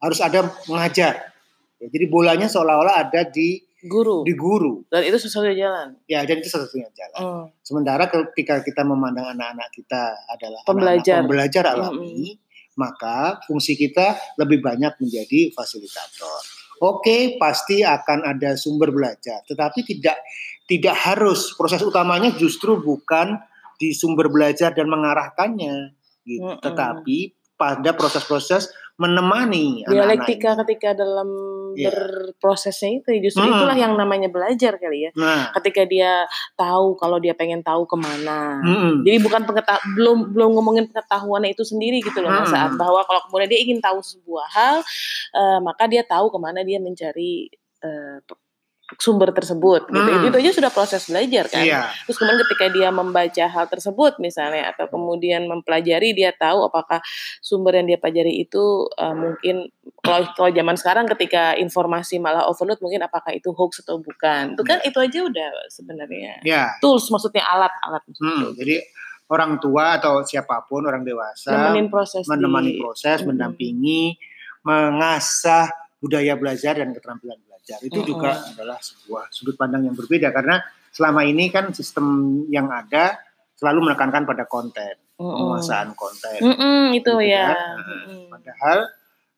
harus 0.00 0.20
ada 0.24 0.48
mengajar. 0.66 1.30
Ya, 1.80 1.86
jadi 1.88 2.06
bolanya 2.08 2.48
seolah-olah 2.48 3.08
ada 3.08 3.28
di 3.28 3.60
guru. 3.84 4.24
Di 4.24 4.36
guru. 4.36 4.84
Dan 4.88 5.04
itu 5.04 5.16
sesuatu 5.20 5.48
jalan. 5.52 5.96
Ya, 6.08 6.24
dan 6.24 6.40
itu 6.40 6.48
satu-satunya 6.48 6.88
jalan. 6.92 7.20
Hmm. 7.20 7.44
Sementara 7.60 8.08
ketika 8.08 8.64
kita 8.64 8.84
memandang 8.84 9.32
anak-anak 9.36 9.68
kita 9.72 10.16
adalah 10.28 10.60
pembelajar, 10.64 10.96
anak 10.96 11.04
-anak 11.04 11.24
pembelajar 11.24 11.64
alami, 11.72 12.36
hmm. 12.36 12.76
maka 12.76 13.40
fungsi 13.48 13.76
kita 13.76 14.16
lebih 14.40 14.60
banyak 14.64 14.92
menjadi 15.00 15.52
fasilitator. 15.52 16.40
Oke, 16.80 17.36
pasti 17.36 17.84
akan 17.84 18.24
ada 18.24 18.56
sumber 18.56 18.88
belajar, 18.88 19.44
tetapi 19.44 19.84
tidak 19.84 20.16
tidak 20.70 20.94
harus 20.94 21.50
proses 21.58 21.82
utamanya 21.82 22.30
justru 22.30 22.78
bukan 22.78 23.42
di 23.74 23.90
sumber 23.90 24.30
belajar 24.30 24.70
dan 24.70 24.86
mengarahkannya 24.86 25.98
gitu. 26.22 26.46
Hmm. 26.46 26.62
Tetapi 26.62 27.34
pada 27.58 27.90
proses-proses 27.92 28.70
menemani 29.00 29.80
dialektika 29.88 30.52
anak-anak 30.52 30.68
ketika 30.68 30.88
dalam 30.92 31.28
yeah. 31.72 31.88
berprosesnya 31.88 33.00
itu 33.00 33.08
justru 33.24 33.48
hmm. 33.48 33.52
itulah 33.56 33.76
yang 33.76 33.96
namanya 33.96 34.28
belajar 34.28 34.76
kali 34.76 35.08
ya 35.08 35.10
nah. 35.16 35.48
ketika 35.56 35.88
dia 35.88 36.28
tahu 36.52 37.00
kalau 37.00 37.16
dia 37.16 37.32
pengen 37.32 37.64
tahu 37.64 37.88
ke 37.88 37.96
mana 37.96 38.60
hmm. 38.60 39.00
jadi 39.00 39.16
bukan 39.24 39.48
pengetahuan 39.48 39.84
belum 39.96 40.18
belum 40.36 40.50
ngomongin 40.52 40.84
pengetahuannya 40.92 41.56
itu 41.56 41.64
sendiri 41.64 42.04
gitu 42.04 42.20
loh 42.20 42.28
hmm. 42.28 42.52
saat 42.52 42.76
bahwa 42.76 43.00
kalau 43.08 43.24
kemudian 43.24 43.48
dia 43.48 43.60
ingin 43.64 43.80
tahu 43.80 44.04
sebuah 44.04 44.46
hal 44.52 44.76
uh, 45.32 45.58
maka 45.64 45.88
dia 45.88 46.04
tahu 46.04 46.28
ke 46.28 46.36
mana 46.36 46.60
dia 46.60 46.76
mencari 46.76 47.48
uh, 47.80 48.20
sumber 48.98 49.30
tersebut 49.30 49.86
gitu. 49.86 50.10
Hmm. 50.10 50.26
Itu 50.26 50.36
aja 50.40 50.50
sudah 50.56 50.70
proses 50.72 51.06
belajar 51.06 51.46
kan. 51.46 51.62
Iya. 51.62 51.80
Terus 52.08 52.16
kemudian 52.18 52.40
ketika 52.48 52.66
dia 52.72 52.88
membaca 52.90 53.44
hal 53.46 53.66
tersebut 53.70 54.18
misalnya 54.18 54.74
atau 54.74 54.90
kemudian 54.90 55.46
mempelajari 55.46 56.16
dia 56.16 56.34
tahu 56.34 56.66
apakah 56.66 56.98
sumber 57.38 57.78
yang 57.78 57.86
dia 57.86 57.98
pelajari 58.00 58.42
itu 58.42 58.90
uh, 58.98 59.14
mungkin 59.14 59.70
kalau 60.02 60.26
kalau 60.34 60.50
zaman 60.50 60.74
sekarang 60.74 61.06
ketika 61.14 61.54
informasi 61.54 62.18
malah 62.18 62.48
overload 62.50 62.82
mungkin 62.82 63.06
apakah 63.06 63.30
itu 63.30 63.54
hoax 63.54 63.84
atau 63.86 64.02
bukan. 64.02 64.58
Itu 64.58 64.64
kan 64.66 64.82
ya. 64.82 64.90
itu 64.90 64.98
aja 64.98 65.18
udah 65.22 65.48
sebenarnya 65.70 66.42
ya. 66.42 66.74
tools 66.82 67.06
maksudnya 67.12 67.44
alat-alat 67.46 68.02
hmm, 68.08 68.56
Jadi 68.58 68.82
orang 69.30 69.62
tua 69.62 70.00
atau 70.02 70.26
siapa 70.26 70.66
pun 70.66 70.82
orang 70.82 71.06
dewasa 71.06 71.54
menemani 71.54 71.86
proses 71.86 72.24
menemani 72.26 72.72
di, 72.74 72.80
proses, 72.82 73.22
hmm. 73.22 73.26
mendampingi, 73.30 74.02
mengasah 74.66 75.70
budaya 76.00 76.34
belajar 76.34 76.80
dan 76.80 76.90
keterampilan 76.96 77.38
belajar. 77.60 77.78
Itu 77.84 78.00
juga 78.02 78.30
adalah 78.40 78.78
sebuah 78.80 79.28
sudut 79.30 79.54
pandang 79.54 79.86
yang 79.86 79.94
berbeda 79.94 80.32
karena 80.32 80.64
selama 80.90 81.22
ini 81.22 81.52
kan 81.52 81.70
sistem 81.76 82.40
yang 82.50 82.66
ada 82.72 83.20
selalu 83.54 83.92
menekankan 83.92 84.24
pada 84.24 84.48
konten, 84.48 84.96
penguasaan 85.20 85.92
konten. 85.92 86.40
Mm 86.40 86.56
-mm, 86.56 86.82
itu 86.96 87.12
gitu 87.12 87.14
ya. 87.20 87.52
Kan? 87.52 87.76
Nah, 87.76 88.26
padahal 88.32 88.78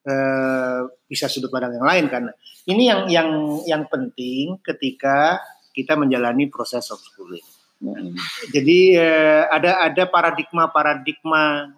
eh, 0.06 0.80
bisa 1.10 1.26
sudut 1.26 1.50
pandang 1.50 1.76
yang 1.76 1.86
lain 1.86 2.06
karena 2.06 2.32
ini 2.70 2.82
yang 2.86 3.00
yang 3.10 3.28
yang 3.66 3.82
penting 3.90 4.62
ketika 4.62 5.42
kita 5.74 5.98
menjalani 5.98 6.46
proses 6.46 6.86
homeschooling. 6.86 7.44
Mm. 7.82 8.14
Jadi 8.54 8.94
eh, 8.94 9.42
ada 9.50 9.82
ada 9.82 10.06
paradigma 10.06 10.70
paradigma 10.70 11.74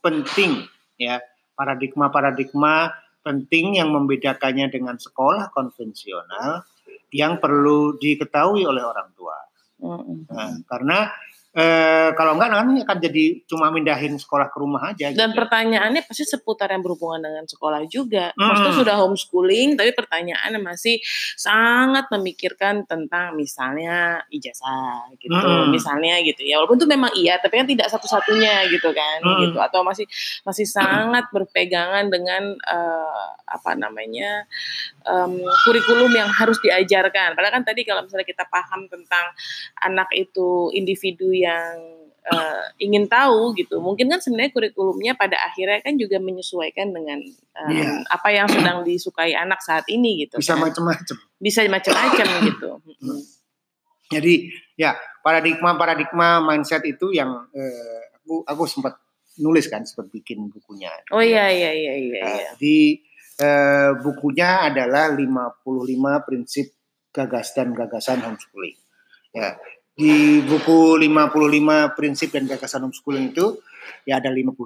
penting 0.00 0.64
ya 0.96 1.20
paradigma 1.58 2.08
paradigma 2.08 2.94
penting 3.20 3.76
yang 3.76 3.92
membedakannya 3.92 4.72
dengan 4.72 4.96
sekolah 4.96 5.52
konvensional 5.52 6.64
yang 7.10 7.42
perlu 7.42 7.98
diketahui 7.98 8.64
oleh 8.64 8.82
orang 8.84 9.10
tua. 9.16 9.38
Nah, 10.30 10.60
karena 10.68 11.10
Eh, 11.50 12.10
kalau 12.14 12.38
enggak 12.38 12.54
nanti 12.54 12.78
akan 12.86 12.98
jadi 13.02 13.42
cuma 13.42 13.74
mindahin 13.74 14.14
sekolah 14.14 14.54
ke 14.54 14.56
rumah 14.62 14.94
aja. 14.94 15.10
Dan 15.10 15.34
gitu. 15.34 15.42
pertanyaannya 15.42 16.06
pasti 16.06 16.22
seputar 16.22 16.70
yang 16.70 16.78
berhubungan 16.78 17.26
dengan 17.26 17.42
sekolah 17.42 17.90
juga. 17.90 18.30
Hmm. 18.38 18.54
Maksudnya 18.54 18.74
sudah 18.78 18.94
homeschooling, 19.02 19.74
tapi 19.74 19.90
pertanyaannya 19.90 20.62
masih 20.62 21.02
sangat 21.34 22.06
memikirkan 22.14 22.86
tentang 22.86 23.34
misalnya 23.34 24.22
ijazah 24.30 25.10
gitu, 25.18 25.34
hmm. 25.34 25.74
misalnya 25.74 26.22
gitu 26.22 26.46
ya. 26.46 26.62
Walaupun 26.62 26.78
itu 26.78 26.86
memang 26.86 27.10
iya, 27.18 27.34
tapi 27.42 27.58
kan 27.58 27.66
tidak 27.66 27.90
satu-satunya 27.90 28.70
gitu 28.70 28.94
kan, 28.94 29.18
hmm. 29.18 29.50
gitu. 29.50 29.58
Atau 29.58 29.82
masih 29.82 30.06
masih 30.46 30.70
sangat 30.70 31.34
berpegangan 31.34 32.14
dengan 32.14 32.54
uh, 32.62 33.26
apa 33.50 33.74
namanya 33.74 34.46
um, 35.02 35.42
kurikulum 35.66 36.14
yang 36.14 36.30
harus 36.30 36.62
diajarkan. 36.62 37.34
Padahal 37.34 37.58
kan 37.58 37.66
tadi 37.66 37.82
kalau 37.82 38.06
misalnya 38.06 38.22
kita 38.22 38.46
paham 38.46 38.86
tentang 38.86 39.34
anak 39.82 40.14
itu 40.14 40.70
individu 40.78 41.39
yang 41.40 42.00
uh, 42.28 42.64
ingin 42.76 43.08
tahu 43.08 43.56
gitu. 43.56 43.80
Mungkin 43.80 44.12
kan 44.12 44.20
sebenarnya 44.20 44.52
kurikulumnya 44.52 45.12
pada 45.16 45.40
akhirnya 45.40 45.80
kan 45.80 45.96
juga 45.96 46.20
menyesuaikan 46.20 46.92
dengan 46.92 47.18
uh, 47.56 47.70
yeah. 47.72 48.04
apa 48.12 48.28
yang 48.30 48.46
sedang 48.46 48.84
disukai 48.84 49.32
anak 49.32 49.64
saat 49.64 49.84
ini 49.88 50.26
gitu. 50.26 50.36
Bisa 50.38 50.56
kan. 50.56 50.68
macam-macam. 50.68 51.16
Bisa 51.40 51.60
macam-macam 51.66 52.26
gitu. 52.52 52.70
Jadi 54.10 54.50
ya 54.74 54.98
paradigma 55.22 55.78
paradigma 55.78 56.42
mindset 56.42 56.82
itu 56.82 57.14
yang 57.14 57.30
uh, 57.30 58.00
aku 58.20 58.42
aku 58.44 58.62
sempat 58.66 58.98
nulis 59.38 59.70
kan 59.70 59.86
sempat 59.86 60.10
bikin 60.10 60.50
bukunya. 60.50 60.90
Oh 61.14 61.22
iya 61.22 61.48
iya 61.48 61.70
iya 61.72 61.94
iya. 61.96 62.22
Uh, 62.26 62.36
iya. 62.36 62.50
Di 62.58 62.76
uh, 63.40 63.90
bukunya 64.02 64.68
adalah 64.68 65.14
55 65.14 66.26
prinsip 66.26 66.66
gagas 67.10 67.54
dan 67.54 67.74
gagasan 67.74 68.22
homeschooling. 68.22 68.78
Ya, 69.30 69.54
di 70.00 70.40
buku 70.40 70.96
55 70.96 71.92
prinsip 71.92 72.32
dan 72.32 72.48
gagasan 72.48 72.88
homeschooling 72.88 73.36
itu 73.36 73.60
ya 74.08 74.16
ada 74.16 74.32
55 74.32 74.56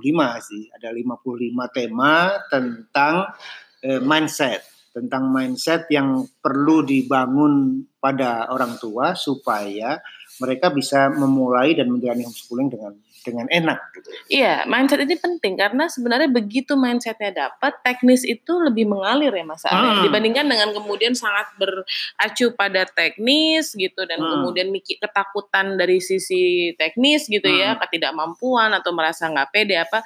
sih, 0.47 0.71
ada 0.71 0.95
55 0.95 1.75
tema 1.75 2.39
tentang 2.47 3.35
eh, 3.83 3.99
mindset, 3.99 4.63
tentang 4.95 5.27
mindset 5.27 5.91
yang 5.91 6.23
perlu 6.39 6.87
dibangun 6.87 7.83
pada 7.99 8.47
orang 8.55 8.79
tua 8.79 9.19
supaya 9.19 9.99
mereka 10.39 10.71
bisa 10.71 11.11
memulai 11.11 11.75
dan 11.75 11.91
menjalani 11.91 12.31
homeschooling 12.31 12.71
dengan 12.71 12.95
dengan 13.25 13.49
enak. 13.49 13.81
Gitu. 13.97 14.09
Iya, 14.29 14.69
mindset 14.69 15.01
ini 15.03 15.17
penting 15.17 15.57
karena 15.57 15.89
sebenarnya 15.89 16.29
begitu 16.29 16.77
mindsetnya 16.77 17.49
dapat, 17.49 17.81
teknis 17.81 18.23
itu 18.23 18.53
lebih 18.61 18.85
mengalir 18.85 19.33
ya 19.33 19.45
Mas 19.49 19.65
hmm. 19.65 20.05
dibandingkan 20.05 20.47
dengan 20.47 20.69
kemudian 20.77 21.17
sangat 21.17 21.49
beracu 21.57 22.53
pada 22.55 22.85
teknis 22.85 23.73
gitu 23.73 24.05
dan 24.05 24.21
hmm. 24.21 24.31
kemudian 24.39 24.69
mikir 24.69 25.01
ketakutan 25.01 25.81
dari 25.81 25.99
sisi 26.05 26.77
teknis 26.77 27.27
gitu 27.27 27.49
ya, 27.49 27.75
hmm. 27.75 27.81
ya, 27.81 27.81
ketidakmampuan 27.83 28.71
atau 28.77 28.93
merasa 28.93 29.27
nggak 29.33 29.49
pede 29.51 29.81
apa, 29.81 30.05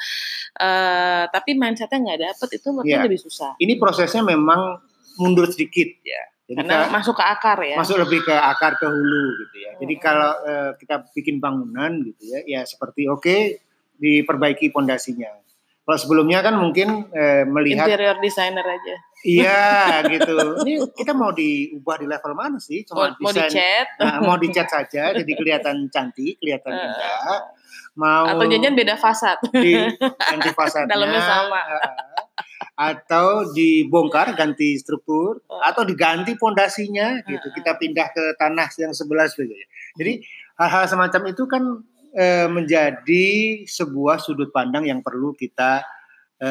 uh, 0.63 1.25
tapi 1.29 1.59
mindsetnya 1.59 1.99
nggak 1.99 2.21
dapat 2.33 2.49
itu 2.57 2.69
ya. 2.87 3.03
lebih 3.03 3.19
susah. 3.19 3.59
Ini 3.59 3.77
prosesnya 3.77 4.23
memang 4.23 4.79
mundur 5.19 5.51
sedikit 5.51 5.91
ya 6.07 6.38
jadi 6.49 6.65
Karena 6.65 6.89
masuk 6.89 7.21
ke 7.21 7.25
akar 7.29 7.59
ya. 7.61 7.77
Masuk 7.77 8.01
lebih 8.01 8.25
ke 8.25 8.33
akar 8.33 8.81
ke 8.81 8.89
hulu 8.89 9.25
gitu 9.45 9.57
ya. 9.61 9.73
Jadi 9.77 9.95
hmm. 9.95 10.03
kalau 10.03 10.33
uh, 10.49 10.71
kita 10.81 11.05
bikin 11.13 11.45
bangunan 11.45 12.01
gitu 12.09 12.25
ya, 12.25 12.41
ya 12.49 12.61
seperti 12.65 13.05
oke 13.05 13.21
okay, 13.21 13.61
diperbaiki 14.01 14.73
pondasinya. 14.73 15.29
Kalau 15.85 15.99
sebelumnya 16.01 16.41
kan 16.41 16.57
mungkin 16.57 17.13
uh, 17.13 17.45
melihat 17.53 17.85
interior 17.85 18.17
designer 18.25 18.65
aja. 18.65 18.97
Iya 19.29 19.69
gitu. 20.17 20.37
Ini 20.65 20.89
kita 20.97 21.13
mau 21.13 21.37
diubah 21.37 22.01
di 22.01 22.07
level 22.09 22.33
mana 22.33 22.57
sih? 22.57 22.81
Cuma 22.89 23.13
mau, 23.13 23.13
desain, 23.13 23.25
mau 23.25 23.33
dicat, 23.33 23.87
nah, 24.01 24.17
mau 24.25 24.37
dicat 24.41 24.69
saja, 24.73 25.03
jadi 25.17 25.33
kelihatan 25.37 25.93
cantik, 25.93 26.41
kelihatan 26.41 26.73
indah. 26.73 27.41
Mau 27.93 28.25
atau 28.25 28.47
janjian 28.49 28.73
beda 28.73 28.97
fasad. 28.97 29.37
Di 29.53 29.85
ganti 30.01 30.51
fasadnya. 30.61 30.97
Dalamnya 30.97 31.21
sama. 31.21 31.61
Uh, 31.61 32.28
atau 32.79 33.51
dibongkar 33.51 34.39
ganti 34.39 34.79
struktur 34.79 35.43
oh. 35.51 35.59
atau 35.67 35.83
diganti 35.83 36.39
pondasinya 36.39 37.27
gitu. 37.27 37.51
Kita 37.51 37.75
pindah 37.75 38.15
ke 38.15 38.39
tanah 38.39 38.71
yang 38.79 38.95
sebelah 38.95 39.27
sebagainya. 39.27 39.67
Jadi 39.99 40.23
hal-hal 40.63 40.85
semacam 40.87 41.23
itu 41.35 41.43
kan 41.51 41.63
e, 42.15 42.47
menjadi 42.47 43.27
sebuah 43.67 44.23
sudut 44.23 44.55
pandang 44.55 44.87
yang 44.87 45.03
perlu 45.03 45.35
kita 45.35 45.83
e, 46.39 46.51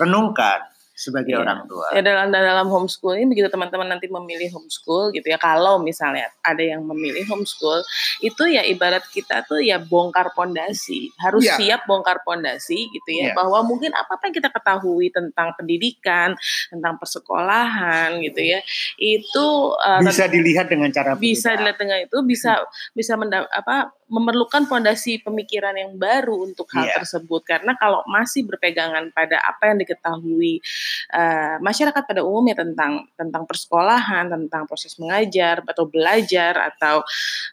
renungkan 0.00 0.64
sebagai 0.98 1.30
Iya. 1.30 1.46
orang 1.46 1.70
tua. 1.70 1.86
Ya 1.94 2.02
dalam 2.02 2.34
dalam 2.34 2.66
homeschool 2.66 3.14
ini 3.14 3.30
begitu 3.30 3.46
teman-teman 3.48 3.86
nanti 3.86 4.10
memilih 4.10 4.50
homeschool 4.50 5.14
gitu 5.14 5.30
ya. 5.30 5.38
Kalau 5.38 5.78
misalnya 5.78 6.26
ada 6.42 6.58
yang 6.58 6.82
memilih 6.82 7.22
homeschool, 7.30 7.86
itu 8.18 8.42
ya 8.50 8.66
ibarat 8.66 9.06
kita 9.06 9.46
tuh 9.46 9.62
ya 9.62 9.78
bongkar 9.78 10.34
pondasi. 10.34 11.14
Harus 11.22 11.46
Iya. 11.46 11.54
siap 11.54 11.80
bongkar 11.86 12.26
pondasi 12.26 12.90
gitu 12.90 13.10
ya. 13.14 13.30
Iya. 13.30 13.34
Bahwa 13.38 13.62
mungkin 13.62 13.94
apa-apa 13.94 14.26
yang 14.26 14.36
kita 14.36 14.50
ketahui 14.50 15.14
tentang 15.14 15.54
pendidikan, 15.54 16.34
tentang 16.66 16.98
persekolahan 16.98 18.18
gitu 18.18 18.42
ya. 18.42 18.58
Itu 18.98 19.78
uh, 19.78 20.02
Bisa 20.02 20.26
dilihat 20.26 20.66
dengan 20.66 20.90
cara 20.90 21.14
bisa 21.14 21.54
dilihat 21.54 21.78
dengan 21.78 22.02
itu 22.02 22.18
bisa 22.24 22.58
bisa 22.90 23.14
menda- 23.14 23.46
apa 23.50 23.94
memerlukan 24.08 24.64
pondasi 24.64 25.20
pemikiran 25.20 25.76
yang 25.76 25.92
baru 25.94 26.48
untuk 26.48 26.64
hal 26.72 26.88
Iya. 26.88 26.96
tersebut 26.98 27.44
karena 27.44 27.76
kalau 27.76 28.00
masih 28.08 28.48
berpegangan 28.48 29.12
pada 29.12 29.36
apa 29.38 29.68
yang 29.68 29.78
diketahui 29.78 30.64
eh, 31.12 31.56
masyarakat 31.60 32.02
pada 32.04 32.20
umumnya 32.24 32.58
tentang 32.58 33.06
tentang 33.14 33.44
persekolahan 33.44 34.28
tentang 34.28 34.64
proses 34.68 34.96
mengajar 35.00 35.60
atau 35.64 35.84
belajar 35.88 36.56
atau 36.74 37.02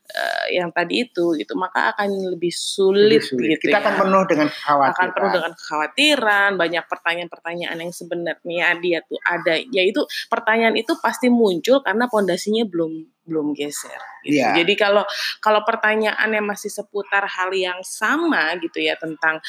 eh, 0.10 0.60
yang 0.60 0.70
tadi 0.72 1.08
itu 1.08 1.36
gitu 1.36 1.54
maka 1.58 1.96
akan 1.96 2.36
lebih 2.36 2.52
sulit, 2.54 3.22
Lebih 3.22 3.30
sulit. 3.30 3.50
gitu 3.60 3.70
Kita 3.70 3.80
ya 3.80 3.84
akan 3.84 3.94
penuh 4.06 4.24
dengan 4.28 4.48
kekhawatiran. 4.52 4.94
akan 4.96 5.08
penuh 5.12 5.30
dengan 5.34 5.52
kekhawatiran, 5.56 6.50
banyak 6.56 6.84
pertanyaan-pertanyaan 6.88 7.78
yang 7.82 7.94
sebenarnya 7.94 8.68
dia 8.80 9.00
tuh 9.06 9.20
ada, 9.24 9.54
yaitu 9.60 10.02
pertanyaan 10.32 10.76
itu 10.78 10.94
pasti 11.02 11.28
muncul 11.28 11.82
karena 11.84 12.06
pondasinya 12.12 12.64
belum 12.68 13.06
belum 13.26 13.58
geser. 13.58 13.98
Gitu. 14.22 14.38
Iya. 14.38 14.54
Jadi 14.62 14.74
kalau 14.78 15.02
kalau 15.42 15.66
pertanyaannya 15.66 16.42
masih 16.46 16.70
seputar 16.70 17.26
hal 17.26 17.50
yang 17.58 17.82
sama 17.82 18.54
gitu 18.62 18.78
ya 18.82 18.94
tentang 19.02 19.42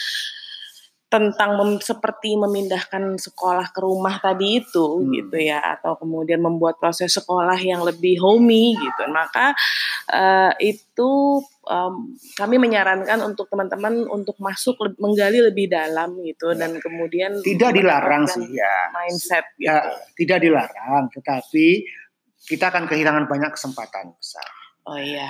tentang 1.07 1.55
mem- 1.55 1.79
seperti 1.79 2.35
memindahkan 2.35 3.15
sekolah 3.15 3.71
ke 3.71 3.79
rumah 3.79 4.19
tadi 4.19 4.59
itu 4.59 4.83
Hmm. 4.99 5.15
gitu 5.15 5.39
ya 5.39 5.63
atau 5.79 5.95
kemudian 5.95 6.43
membuat 6.43 6.77
proses 6.77 7.15
sekolah 7.15 7.55
yang 7.57 7.87
lebih 7.87 8.19
homey 8.19 8.75
gitu 8.75 9.03
maka 9.09 9.55
eh, 10.07 10.51
itu 10.61 11.11
em, 11.65 11.95
kami 12.35 12.59
menyarankan 12.59 13.23
untuk 13.23 13.47
teman-teman 13.47 14.03
untuk 14.07 14.35
masuk 14.39 14.75
le- 14.81 14.99
menggali 14.99 15.39
lebih 15.41 15.67
dalam 15.67 16.19
gitu 16.23 16.51
Ya. 16.51 16.67
dan 16.67 16.79
kemudian 16.79 17.39
Tidak 17.39 17.71
dilarang 17.71 18.27
sih 18.27 18.47
ya. 18.51 18.91
mindset 18.91 19.47
gitu 19.55 19.71
Ya, 19.71 19.83
tidak 20.15 20.39
dilarang, 20.43 21.07
tetapi 21.11 21.87
kita 22.41 22.71
akan 22.71 22.87
kehilangan 22.87 23.27
banyak 23.27 23.51
kesempatan 23.51 24.11
besar. 24.13 24.47
Oh 24.87 24.99
iya. 24.99 25.27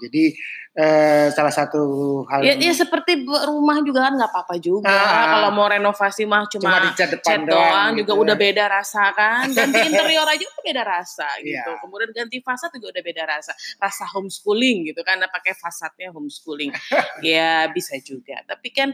Jadi 0.00 0.36
eh, 0.72 1.26
salah 1.32 1.52
satu 1.52 1.82
hal 2.28 2.40
ya, 2.44 2.54
ya 2.56 2.72
seperti 2.72 3.24
rumah 3.26 3.80
juga 3.84 4.08
kan 4.08 4.16
nggak 4.16 4.30
apa-apa 4.32 4.56
juga. 4.56 4.88
Ah. 4.88 5.40
kalau 5.40 5.50
mau 5.52 5.68
renovasi 5.68 6.24
mah 6.24 6.48
cuma 6.48 6.64
cuma 6.68 6.78
dicat 6.88 7.08
depan 7.12 7.44
cat 7.44 7.48
doang 7.48 7.90
gitu 7.96 8.00
juga 8.00 8.12
ya. 8.12 8.20
udah 8.24 8.36
beda 8.36 8.64
rasa 8.68 9.02
kan. 9.12 9.44
Ganti 9.52 9.78
interior 9.88 10.24
aja 10.28 10.44
udah 10.44 10.62
beda 10.64 10.82
rasa 10.84 11.28
gitu. 11.40 11.70
Iya. 11.72 11.80
kemudian 11.80 12.10
ganti 12.12 12.38
fasad 12.40 12.70
juga 12.76 12.86
udah 12.96 13.04
beda 13.04 13.22
rasa. 13.28 13.52
Rasa 13.76 14.04
homeschooling 14.12 14.92
gitu 14.92 15.00
karena 15.04 15.26
pakai 15.28 15.52
fasadnya 15.56 16.12
homeschooling. 16.12 16.72
Ya 17.22 17.68
bisa 17.70 17.94
juga. 18.02 18.40
Tapi 18.46 18.68
kan 18.72 18.88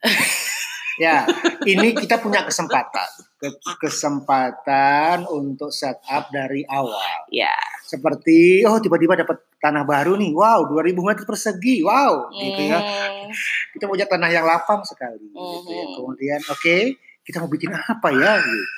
Ya, 1.00 1.24
ini 1.64 1.96
kita 1.96 2.20
punya 2.20 2.44
kesempatan, 2.44 3.08
Ke- 3.40 3.56
kesempatan 3.80 5.24
untuk 5.24 5.72
setup 5.72 6.28
dari 6.28 6.60
awal. 6.68 7.24
ya 7.32 7.56
Seperti 7.90 8.62
oh 8.62 8.78
tiba-tiba 8.78 9.18
dapat 9.18 9.42
tanah 9.58 9.82
baru 9.82 10.14
nih, 10.14 10.30
wow 10.30 10.62
2000 10.70 10.94
meter 10.94 11.24
persegi, 11.26 11.82
wow 11.82 12.30
gitu 12.30 12.62
ya. 12.70 12.78
hmm, 12.78 13.26
Kita 13.74 13.90
punya 13.90 14.06
tanah 14.06 14.30
yang 14.30 14.46
lapang 14.46 14.86
sekali, 14.86 15.26
gitu 15.26 15.70
ya. 15.74 15.84
Mhm. 15.90 15.94
Kemudian 15.98 16.40
oke 16.46 16.76
kita 17.20 17.36
mau 17.42 17.50
bikin 17.50 17.70
apa 17.74 18.08
ya 18.14 18.38
gitu. 18.42 18.70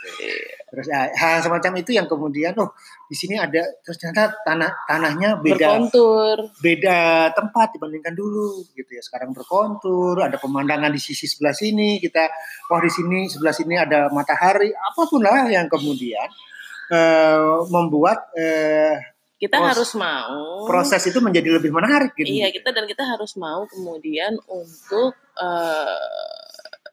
Terus 0.72 0.88
ah, 0.88 1.04
hal 1.04 1.44
semacam 1.44 1.84
itu 1.84 1.92
yang 1.92 2.08
kemudian 2.08 2.56
oh 2.56 2.72
di 3.04 3.12
sini 3.12 3.36
ada 3.36 3.60
terus 3.84 4.00
ternyata 4.00 4.32
tanah 4.40 4.72
tanahnya 4.88 5.36
beda 5.36 5.68
berkontur 5.68 6.36
beda 6.64 7.28
tempat 7.36 7.76
dibandingkan 7.76 8.16
dulu 8.16 8.64
gitu 8.72 8.88
ya 8.88 9.04
sekarang 9.04 9.36
berkontur 9.36 10.16
ada 10.24 10.40
pemandangan 10.40 10.88
di 10.88 10.96
sisi 10.96 11.28
sebelah 11.28 11.52
sini 11.52 12.00
kita 12.00 12.24
wah 12.72 12.80
di 12.80 12.88
sini 12.88 13.28
sebelah 13.28 13.52
sini 13.52 13.76
ada 13.76 14.08
matahari 14.08 14.72
apa 14.72 15.02
pun 15.04 15.20
lah 15.20 15.44
yang 15.52 15.68
kemudian 15.68 16.24
eh, 16.92 17.56
membuat 17.72 18.28
eh, 18.36 19.00
kita 19.40 19.58
Pros- 19.58 19.68
harus 19.74 19.90
mau 19.98 20.68
proses 20.68 21.02
itu 21.08 21.18
menjadi 21.18 21.58
lebih 21.58 21.72
menarik 21.74 22.14
gitu 22.14 22.28
Iya 22.28 22.52
kita 22.54 22.70
dan 22.70 22.84
kita 22.86 23.02
harus 23.02 23.34
mau 23.40 23.64
kemudian 23.66 24.36
untuk 24.46 25.16
eh 25.40 26.22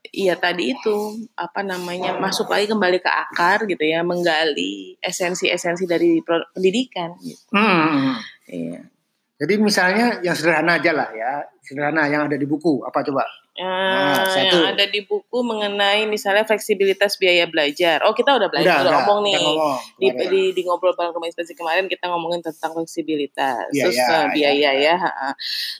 Iya 0.09 0.41
tadi 0.41 0.73
itu 0.73 0.97
apa 1.37 1.61
namanya 1.61 2.17
masuk 2.17 2.49
lagi 2.49 2.65
kembali 2.65 2.97
ke 2.97 3.11
akar 3.13 3.69
gitu 3.69 3.83
ya 3.85 4.01
menggali 4.01 4.97
esensi-esensi 5.05 5.85
dari 5.85 6.17
pendidikan 6.25 7.13
gitu. 7.21 7.45
Hmm. 7.53 8.17
Iya. 8.49 8.89
jadi 9.37 9.53
misalnya 9.61 10.17
yang 10.25 10.33
sederhana 10.33 10.81
aja 10.81 10.91
lah 10.97 11.09
ya 11.13 11.45
sederhana 11.61 12.09
yang 12.09 12.25
ada 12.25 12.33
di 12.41 12.49
buku 12.49 12.81
apa 12.81 13.05
coba 13.05 13.21
Ah, 13.59 14.23
satu. 14.23 14.55
yang 14.55 14.71
ada 14.71 14.87
di 14.87 15.03
buku 15.03 15.43
mengenai 15.43 16.07
misalnya 16.07 16.47
fleksibilitas 16.47 17.19
biaya 17.19 17.43
belajar. 17.43 17.99
Oh 18.07 18.15
kita 18.15 18.39
udah 18.39 18.47
belajar, 18.47 18.87
udah, 18.87 19.03
ngomong 19.03 19.19
nih. 19.27 19.35
udah 19.35 19.43
ngomong 19.43 19.77
Di, 19.99 20.07
di, 20.31 20.41
di 20.55 20.61
ngobrol 20.63 20.95
bareng 20.95 21.11
inspirasi 21.11 21.59
kemarin 21.59 21.91
kita 21.91 22.07
ngomongin 22.07 22.39
tentang 22.39 22.71
fleksibilitas, 22.71 23.67
Biaya, 23.75 23.83
terus 23.83 23.99
eh, 23.99 24.25
biaya 24.31 24.71
ya. 24.71 24.71
ya, 24.79 24.95
ha-ha. 24.95 25.29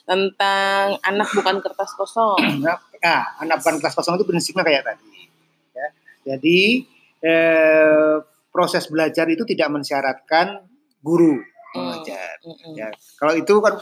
tentang 0.04 1.00
anak 1.00 1.28
bukan 1.32 1.56
kertas 1.64 1.96
kosong. 1.96 2.60
Nah, 2.60 3.40
anak 3.40 3.64
bukan 3.64 3.80
kelas 3.80 3.96
kosong 3.96 4.20
itu 4.20 4.28
prinsipnya 4.28 4.60
kayak 4.60 4.84
tadi. 4.84 5.32
Ya. 5.72 5.88
Jadi 6.36 6.84
eh, 7.24 8.16
proses 8.52 8.84
belajar 8.92 9.24
itu 9.32 9.48
tidak 9.48 9.72
mensyaratkan 9.72 10.68
guru 11.00 11.40
mengajar. 11.72 12.44
Mm-mm. 12.44 12.76
Ya, 12.76 12.92
kalau 13.16 13.32
itu 13.32 13.56
kan 13.64 13.80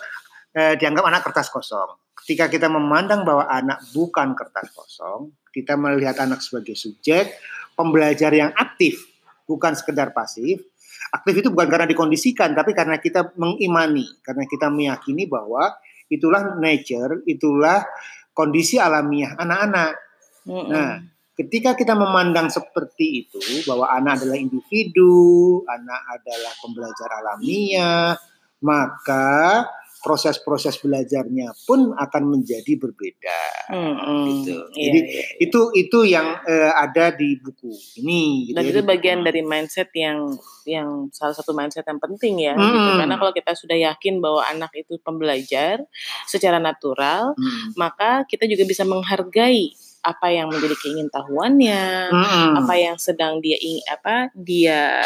eh, 0.55 0.75
dianggap 0.79 1.03
anak 1.03 1.27
kertas 1.27 1.51
kosong. 1.51 1.99
Ketika 2.29 2.53
kita 2.53 2.69
memandang 2.69 3.25
bahwa 3.25 3.49
anak 3.49 3.81
bukan 3.97 4.37
kertas 4.37 4.69
kosong, 4.77 5.33
kita 5.49 5.81
melihat 5.81 6.13
anak 6.21 6.45
sebagai 6.45 6.77
subjek 6.77 7.33
pembelajar 7.73 8.29
yang 8.37 8.53
aktif, 8.53 9.01
bukan 9.49 9.73
sekedar 9.73 10.13
pasif. 10.13 10.61
Aktif 11.09 11.41
itu 11.41 11.49
bukan 11.49 11.73
karena 11.73 11.89
dikondisikan, 11.89 12.53
tapi 12.53 12.77
karena 12.77 13.01
kita 13.01 13.33
mengimani, 13.41 14.05
karena 14.21 14.45
kita 14.45 14.69
meyakini 14.69 15.25
bahwa 15.25 15.73
itulah 16.13 16.53
nature, 16.61 17.25
itulah 17.25 17.89
kondisi 18.37 18.77
alamiah 18.77 19.33
anak-anak. 19.33 19.97
Mm-mm. 20.45 20.69
Nah, 20.69 21.01
ketika 21.33 21.73
kita 21.81 21.97
memandang 21.97 22.53
seperti 22.53 23.25
itu 23.25 23.41
bahwa 23.65 23.89
anak 23.89 24.21
adalah 24.21 24.37
individu, 24.37 25.65
anak 25.65 26.21
adalah 26.21 26.53
pembelajar 26.61 27.09
alamiah, 27.25 28.21
maka 28.61 29.65
proses-proses 29.99 30.79
belajarnya 30.79 31.51
pun 31.67 31.91
akan 31.93 32.23
menjadi 32.29 32.73
berbeda. 32.79 33.41
Mm-mm. 33.69 34.23
gitu. 34.45 34.55
Iya, 34.73 34.85
Jadi, 34.89 34.99
iya. 35.05 35.25
Itu 35.43 35.61
itu 35.75 35.99
yang 36.07 36.41
eh, 36.43 36.73
ada 36.73 37.11
di 37.11 37.37
buku 37.37 37.69
ini. 37.99 38.49
gitu 38.49 38.57
dan 38.57 38.65
ya, 38.65 38.71
itu 38.71 38.81
di 38.81 38.87
bagian 38.87 39.21
dari 39.21 39.43
mindset 39.43 39.91
yang 39.93 40.33
yang 40.65 40.89
salah 41.11 41.33
satu 41.33 41.53
mindset 41.53 41.85
yang 41.85 41.99
penting 41.99 42.41
ya 42.41 42.55
Mm. 42.55 42.65
gitu. 42.65 42.91
karena 42.97 43.15
kalau 43.17 43.33
kita 43.33 43.53
sudah 43.53 43.77
yakin 43.77 44.21
bahwa 44.21 44.41
anak 44.45 44.73
itu 44.75 44.97
pembelajar 45.01 45.81
secara 46.25 46.57
natural 46.59 47.33
Hmm. 47.35 47.73
maka 47.75 48.25
kita 48.25 48.45
juga 48.45 48.65
bisa 48.65 48.83
menghargai 48.83 49.73
apa 50.01 50.29
yang 50.29 50.49
menjadi 50.49 50.77
keingintahuannya 50.79 51.85
Mm-mm. 52.09 52.51
apa 52.57 52.75
yang 52.77 52.97
sedang 52.97 53.41
dia 53.41 53.59
ing 53.59 53.83
apa 53.85 54.31
dia 54.33 55.03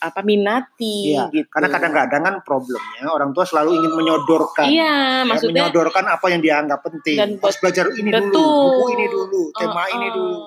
apa 0.00 0.20
minati 0.24 1.12
Iya, 1.12 1.28
gitu 1.28 1.48
Karena 1.52 1.68
kadang-kadang 1.68 2.22
kan 2.24 2.34
problemnya 2.40 3.04
orang 3.12 3.36
tua 3.36 3.44
selalu 3.44 3.76
ingin 3.84 3.92
menyodorkan. 3.92 4.64
iya 4.66 5.20
ya, 5.22 5.28
maksudnya 5.28 5.68
menyodorkan 5.68 6.04
apa 6.08 6.26
yang 6.32 6.40
dia 6.40 6.56
anggap 6.56 6.80
penting. 6.80 7.16
Dan 7.20 7.30
Harus 7.36 7.58
belajar 7.60 7.84
ini 7.92 8.08
dulu, 8.08 8.16
betul. 8.32 8.48
buku 8.64 8.84
ini 8.96 9.06
dulu, 9.12 9.40
tema 9.52 9.82
Uh-uh, 9.84 9.94
ini 9.94 10.08
dulu. 10.08 10.38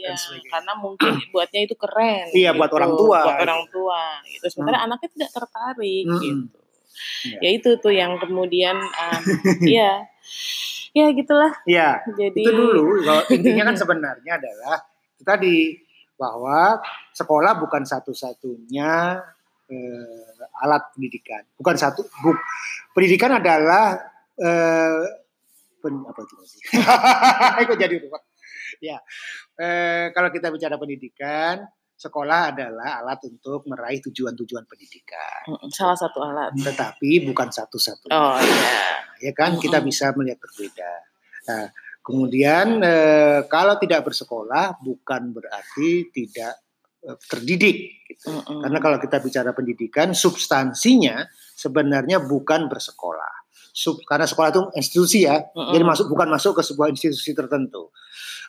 Iya, 0.00 0.12
karena 0.48 0.72
mungkin 0.76 1.12
buatnya 1.32 1.60
itu 1.64 1.74
keren. 1.76 2.26
Iya, 2.32 2.50
buat 2.56 2.72
orang 2.72 2.92
tua. 2.96 3.18
Buat 3.24 3.40
orang 3.40 3.62
tua. 3.72 4.00
Gitu. 4.24 4.44
Sementara 4.52 4.78
anaknya 4.84 5.08
tidak 5.16 5.30
tertarik 5.32 6.04
Mm-mm. 6.08 6.20
gitu. 6.20 6.58
Iya. 7.24 7.38
Ya 7.40 7.50
itu 7.56 7.70
tuh 7.80 7.92
yang 7.92 8.16
kemudian, 8.20 8.76
um, 8.76 9.22
ya, 9.76 10.04
ya 10.92 11.06
gitulah. 11.16 11.52
Iya, 11.64 12.04
Jadi 12.16 12.44
itu 12.44 12.52
dulu. 12.52 13.00
Kalau 13.00 13.22
intinya 13.32 13.72
kan 13.72 13.76
sebenarnya 13.76 14.32
adalah 14.36 14.76
itu 15.16 15.24
tadi 15.24 15.56
bahwa 16.20 16.76
sekolah 17.16 17.56
bukan 17.56 17.88
satu-satunya 17.88 19.16
eh, 19.72 20.60
alat 20.60 20.92
pendidikan. 20.92 21.40
Bukan 21.56 21.80
satu. 21.80 22.04
Bu, 22.20 22.36
pendidikan 22.92 23.40
adalah 23.40 23.96
eh, 24.36 25.00
pen, 25.80 26.04
apa 26.04 26.20
itu 26.20 26.34
sih? 26.44 26.60
Kok 27.72 27.78
jadi 27.80 27.96
ruwet. 27.96 28.22
Ya, 28.84 29.00
eh, 29.56 30.12
kalau 30.12 30.28
kita 30.28 30.52
bicara 30.52 30.76
pendidikan, 30.76 31.64
sekolah 31.96 32.52
adalah 32.52 33.00
alat 33.00 33.20
untuk 33.28 33.64
meraih 33.68 34.00
tujuan-tujuan 34.04 34.64
pendidikan. 34.68 35.56
Salah 35.72 35.96
satu 35.96 36.20
alat. 36.20 36.52
Tetapi 36.56 37.28
bukan 37.28 37.48
satu-satunya. 37.48 38.12
Oh 38.12 38.36
iya. 38.40 39.04
ya 39.20 39.32
kan 39.36 39.56
kita 39.60 39.84
bisa 39.84 40.12
melihat 40.16 40.40
berbeda. 40.40 40.92
Nah, 41.48 41.64
Kemudian 42.00 42.80
eh, 42.80 43.40
kalau 43.46 43.76
tidak 43.76 44.08
bersekolah 44.08 44.80
bukan 44.80 45.36
berarti 45.36 46.08
tidak 46.12 46.60
eh, 47.04 47.18
terdidik. 47.28 48.04
Gitu. 48.08 48.28
Mm 48.32 48.40
-mm. 48.40 48.60
Karena 48.64 48.78
kalau 48.80 48.98
kita 48.98 49.16
bicara 49.20 49.50
pendidikan, 49.52 50.16
substansinya 50.16 51.28
sebenarnya 51.54 52.24
bukan 52.24 52.66
bersekolah. 52.66 53.46
Sub, 53.70 54.02
karena 54.02 54.26
sekolah 54.26 54.50
itu 54.50 54.62
institusi 54.74 55.18
ya, 55.30 55.38
mm 55.38 55.54
-mm. 55.54 55.72
jadi 55.76 55.84
masuk 55.86 56.06
bukan 56.10 56.28
masuk 56.32 56.58
ke 56.58 56.62
sebuah 56.66 56.90
institusi 56.90 57.36
tertentu. 57.36 57.94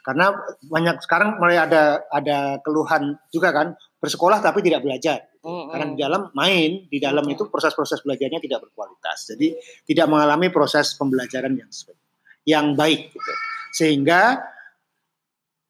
Karena 0.01 0.33
banyak 0.65 0.97
sekarang 1.05 1.37
mulai 1.37 1.61
ada 1.61 2.01
ada 2.09 2.57
keluhan 2.65 3.21
juga 3.29 3.53
kan 3.53 3.77
bersekolah 4.01 4.41
tapi 4.41 4.65
tidak 4.65 4.81
belajar. 4.81 5.29
Mm-hmm. 5.41 5.67
Karena 5.69 5.85
di 5.93 5.97
dalam 5.97 6.21
main, 6.33 6.71
di 6.89 6.97
dalam 6.97 7.21
mm-hmm. 7.25 7.37
itu 7.37 7.53
proses-proses 7.53 8.01
belajarnya 8.01 8.41
tidak 8.41 8.65
berkualitas. 8.65 9.29
Jadi 9.33 9.53
tidak 9.85 10.09
mengalami 10.09 10.49
proses 10.49 10.97
pembelajaran 10.97 11.53
yang 11.53 11.69
yang 12.47 12.73
baik 12.73 13.13
gitu. 13.13 13.34
Sehingga 13.71 14.41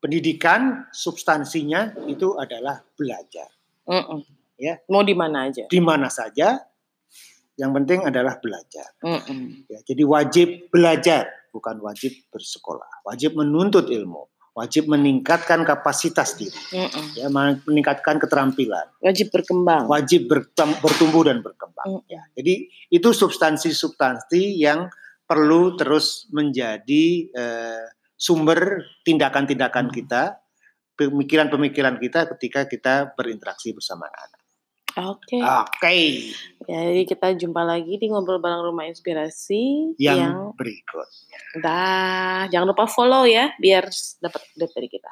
pendidikan 0.01 0.89
substansinya 0.89 1.93
itu 2.09 2.35
adalah 2.35 2.81
belajar. 2.97 3.49
Mm-hmm. 3.85 4.19
Ya. 4.61 4.81
Mau 4.89 5.05
di 5.05 5.13
mana 5.13 5.49
aja? 5.49 5.65
Di 5.69 5.81
mana 5.81 6.09
saja. 6.09 6.57
Yang 7.59 7.71
penting 7.77 7.99
adalah 8.09 8.41
belajar. 8.41 8.97
Mm-hmm. 9.05 9.69
Ya, 9.69 9.79
jadi 9.85 10.03
wajib 10.07 10.47
belajar, 10.73 11.29
bukan 11.53 11.77
wajib 11.83 12.15
bersekolah. 12.33 13.05
Wajib 13.05 13.37
menuntut 13.37 13.91
ilmu 13.91 14.31
wajib 14.51 14.91
meningkatkan 14.91 15.63
kapasitas 15.63 16.35
diri, 16.35 16.59
mm-hmm. 16.75 17.05
ya 17.15 17.27
meningkatkan 17.63 18.19
keterampilan, 18.19 18.83
wajib 18.99 19.31
berkembang, 19.31 19.87
wajib 19.87 20.27
bertumbuh 20.27 21.23
dan 21.23 21.39
berkembang. 21.39 21.87
Mm. 21.87 22.01
Ya, 22.11 22.21
jadi 22.35 22.67
itu 22.91 23.09
substansi-substansi 23.15 24.59
yang 24.59 24.91
perlu 25.31 25.79
terus 25.79 26.27
menjadi 26.35 27.31
uh, 27.31 27.87
sumber 28.19 28.83
tindakan-tindakan 29.07 29.87
mm. 29.87 29.93
kita, 29.95 30.43
pemikiran-pemikiran 30.99 31.95
kita 32.03 32.27
ketika 32.35 32.67
kita 32.67 32.95
berinteraksi 33.15 33.71
bersama 33.71 34.11
anak. 34.11 34.43
Oke. 34.91 35.39
Okay. 35.39 35.39
Oke. 35.39 35.71
Okay. 35.79 36.05
Ya, 36.67 36.79
jadi 36.91 37.03
kita 37.07 37.27
jumpa 37.39 37.63
lagi 37.63 37.95
di 37.95 38.11
ngobrol 38.11 38.43
bareng 38.43 38.59
rumah 38.59 38.91
inspirasi 38.91 39.95
yang, 39.95 40.19
yang 40.19 40.35
berikutnya. 40.59 41.39
Dah, 41.63 42.51
jangan 42.51 42.75
lupa 42.75 42.91
follow 42.91 43.23
ya 43.23 43.55
biar 43.55 43.87
dapat 44.19 44.41
update 44.51 44.73
dari 44.75 44.89
kita. 44.91 45.11